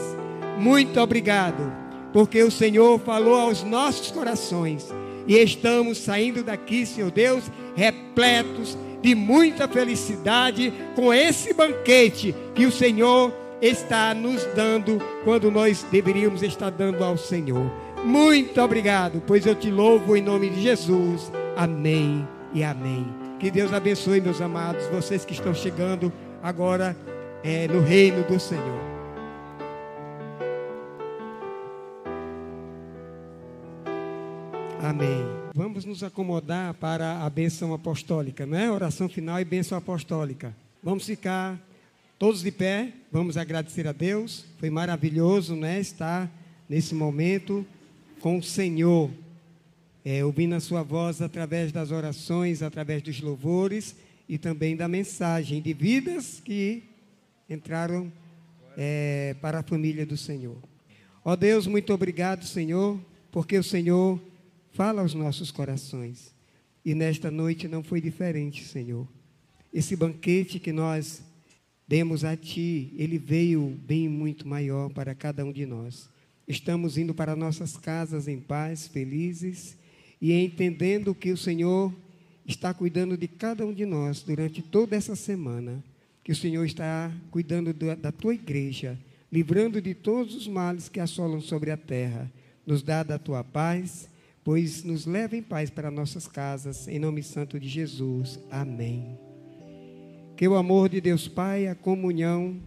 Muito 0.57 0.99
obrigado, 0.99 1.71
porque 2.11 2.43
o 2.43 2.51
Senhor 2.51 2.99
falou 2.99 3.35
aos 3.35 3.63
nossos 3.63 4.11
corações 4.11 4.87
e 5.27 5.37
estamos 5.37 5.99
saindo 5.99 6.43
daqui, 6.43 6.85
Senhor 6.85 7.11
Deus, 7.11 7.43
repletos 7.75 8.77
de 9.01 9.15
muita 9.15 9.67
felicidade 9.67 10.73
com 10.95 11.13
esse 11.13 11.53
banquete 11.53 12.35
que 12.53 12.65
o 12.65 12.71
Senhor 12.71 13.33
está 13.61 14.13
nos 14.13 14.43
dando 14.55 14.99
quando 15.23 15.51
nós 15.51 15.85
deveríamos 15.91 16.41
estar 16.43 16.71
dando 16.71 17.03
ao 17.03 17.17
Senhor. 17.17 17.71
Muito 18.03 18.61
obrigado, 18.61 19.21
pois 19.25 19.45
eu 19.45 19.55
te 19.55 19.69
louvo 19.69 20.15
em 20.15 20.21
nome 20.21 20.49
de 20.49 20.61
Jesus. 20.61 21.31
Amém 21.55 22.27
e 22.53 22.63
amém. 22.63 23.18
Que 23.39 23.49
Deus 23.49 23.71
abençoe, 23.71 24.19
meus 24.19 24.41
amados, 24.41 24.85
vocês 24.87 25.23
que 25.23 25.31
estão 25.31 25.53
chegando 25.53 26.11
agora 26.43 26.93
é, 27.41 27.69
no 27.69 27.79
reino 27.79 28.21
do 28.27 28.37
Senhor. 28.37 28.81
Amém. 34.81 35.25
Vamos 35.55 35.85
nos 35.85 36.03
acomodar 36.03 36.73
para 36.73 37.21
a 37.23 37.29
bênção 37.29 37.73
apostólica, 37.73 38.45
não 38.45 38.57
é? 38.57 38.69
Oração 38.69 39.07
final 39.07 39.39
e 39.39 39.45
bênção 39.45 39.77
apostólica. 39.77 40.53
Vamos 40.83 41.05
ficar 41.05 41.57
todos 42.17 42.41
de 42.41 42.51
pé, 42.51 42.91
vamos 43.09 43.37
agradecer 43.37 43.87
a 43.87 43.93
Deus. 43.93 44.43
Foi 44.57 44.69
maravilhoso, 44.69 45.55
né? 45.55 45.79
Estar 45.79 46.29
nesse 46.67 46.93
momento 46.93 47.65
com 48.19 48.37
o 48.37 48.43
Senhor, 48.43 49.09
é, 50.03 50.23
ouvindo 50.23 50.55
a 50.55 50.59
Sua 50.59 50.83
voz 50.83 51.21
através 51.21 51.71
das 51.71 51.91
orações, 51.91 52.61
através 52.61 53.01
dos 53.01 53.21
louvores 53.21 53.95
e 54.27 54.37
também 54.37 54.75
da 54.75 54.87
mensagem 54.87 55.61
de 55.61 55.73
vidas 55.73 56.41
que 56.43 56.83
entraram 57.49 58.11
é, 58.77 59.35
para 59.41 59.59
a 59.59 59.63
família 59.63 60.05
do 60.05 60.17
Senhor. 60.17 60.57
Ó 61.23 61.35
Deus, 61.35 61.67
muito 61.67 61.93
obrigado, 61.93 62.45
Senhor, 62.45 62.99
porque 63.31 63.57
o 63.57 63.63
Senhor 63.63 64.19
Fala 64.79 65.01
aos 65.01 65.13
nossos 65.13 65.51
corações. 65.51 66.33
E 66.85 66.95
nesta 66.95 67.29
noite 67.29 67.67
não 67.67 67.83
foi 67.83 67.99
diferente, 67.99 68.63
Senhor. 68.63 69.07
Esse 69.73 69.95
banquete 69.95 70.59
que 70.59 70.71
nós 70.71 71.21
demos 71.87 72.23
a 72.23 72.35
Ti, 72.37 72.93
ele 72.95 73.17
veio 73.17 73.77
bem 73.85 74.07
muito 74.07 74.47
maior 74.47 74.89
para 74.89 75.13
cada 75.13 75.43
um 75.43 75.51
de 75.51 75.65
nós. 75.65 76.09
Estamos 76.47 76.97
indo 76.97 77.13
para 77.13 77.35
nossas 77.35 77.75
casas 77.75 78.27
em 78.27 78.39
paz, 78.39 78.87
felizes 78.87 79.75
e 80.21 80.33
entendendo 80.33 81.15
que 81.15 81.31
o 81.31 81.37
Senhor 81.37 81.93
está 82.45 82.73
cuidando 82.73 83.17
de 83.17 83.27
cada 83.27 83.65
um 83.65 83.73
de 83.73 83.85
nós 83.85 84.21
durante 84.21 84.61
toda 84.61 84.95
essa 84.95 85.15
semana. 85.15 85.83
Que 86.23 86.31
o 86.31 86.35
Senhor 86.35 86.65
está 86.65 87.11
cuidando 87.31 87.73
da 87.73 88.11
tua 88.11 88.33
igreja, 88.33 88.99
livrando 89.31 89.81
de 89.81 89.93
todos 89.93 90.35
os 90.35 90.47
males 90.47 90.89
que 90.89 90.99
assolam 90.99 91.41
sobre 91.41 91.71
a 91.71 91.77
terra. 91.77 92.31
Nos 92.65 92.83
dá 92.83 93.01
da 93.01 93.17
tua 93.17 93.43
paz, 93.43 94.09
pois 94.43 94.83
nos 94.83 95.05
leva 95.05 95.35
em 95.35 95.41
paz 95.41 95.69
para 95.69 95.89
nossas 95.89 96.27
casas, 96.27 96.87
em 96.87 96.99
nome 96.99 97.23
santo 97.23 97.59
de 97.59 97.67
Jesus. 97.67 98.39
Amém. 98.51 99.17
Que 100.35 100.47
o 100.47 100.55
amor 100.55 100.89
de 100.89 101.01
Deus 101.01 101.27
Pai, 101.27 101.67
a 101.67 101.75
comunhão, 101.75 102.61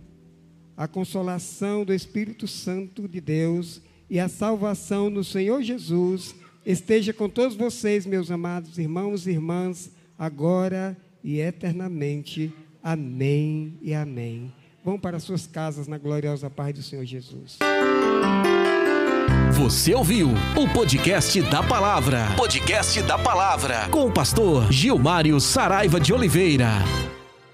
a 0.77 0.89
consolação 0.89 1.85
do 1.85 1.93
Espírito 1.93 2.49
Santo 2.49 3.07
de 3.07 3.21
Deus 3.21 3.81
e 4.11 4.19
a 4.19 4.29
salvação 4.29 5.09
no 5.09 5.23
Senhor 5.23 5.63
Jesus 5.63 6.35
esteja 6.65 7.13
com 7.13 7.29
todos 7.29 7.57
vocês, 7.57 8.07
meus 8.07 8.31
amados 8.31 8.79
irmãos 8.79 9.27
e 9.27 9.31
irmãs, 9.31 9.91
agora 10.19 10.97
e 11.23 11.41
eternamente. 11.41 12.53
Amém 12.83 13.79
e 13.81 13.95
amém. 13.95 14.53
Vão 14.85 14.99
para 14.99 15.21
suas 15.21 15.47
casas 15.47 15.87
na 15.87 15.99
gloriosa 15.99 16.51
paz 16.51 16.75
do 16.75 16.83
Senhor 16.83 17.05
Jesus. 17.05 17.59
Você 19.53 19.95
ouviu 19.95 20.31
o 20.57 20.73
podcast 20.73 21.41
da 21.43 21.63
palavra. 21.63 22.27
Podcast 22.37 23.01
da 23.03 23.17
palavra 23.17 23.89
com 23.91 24.07
o 24.07 24.13
pastor 24.13 24.73
Gilmário 24.73 25.39
Saraiva 25.41 26.01
de 26.01 26.13
Oliveira. 26.13 26.69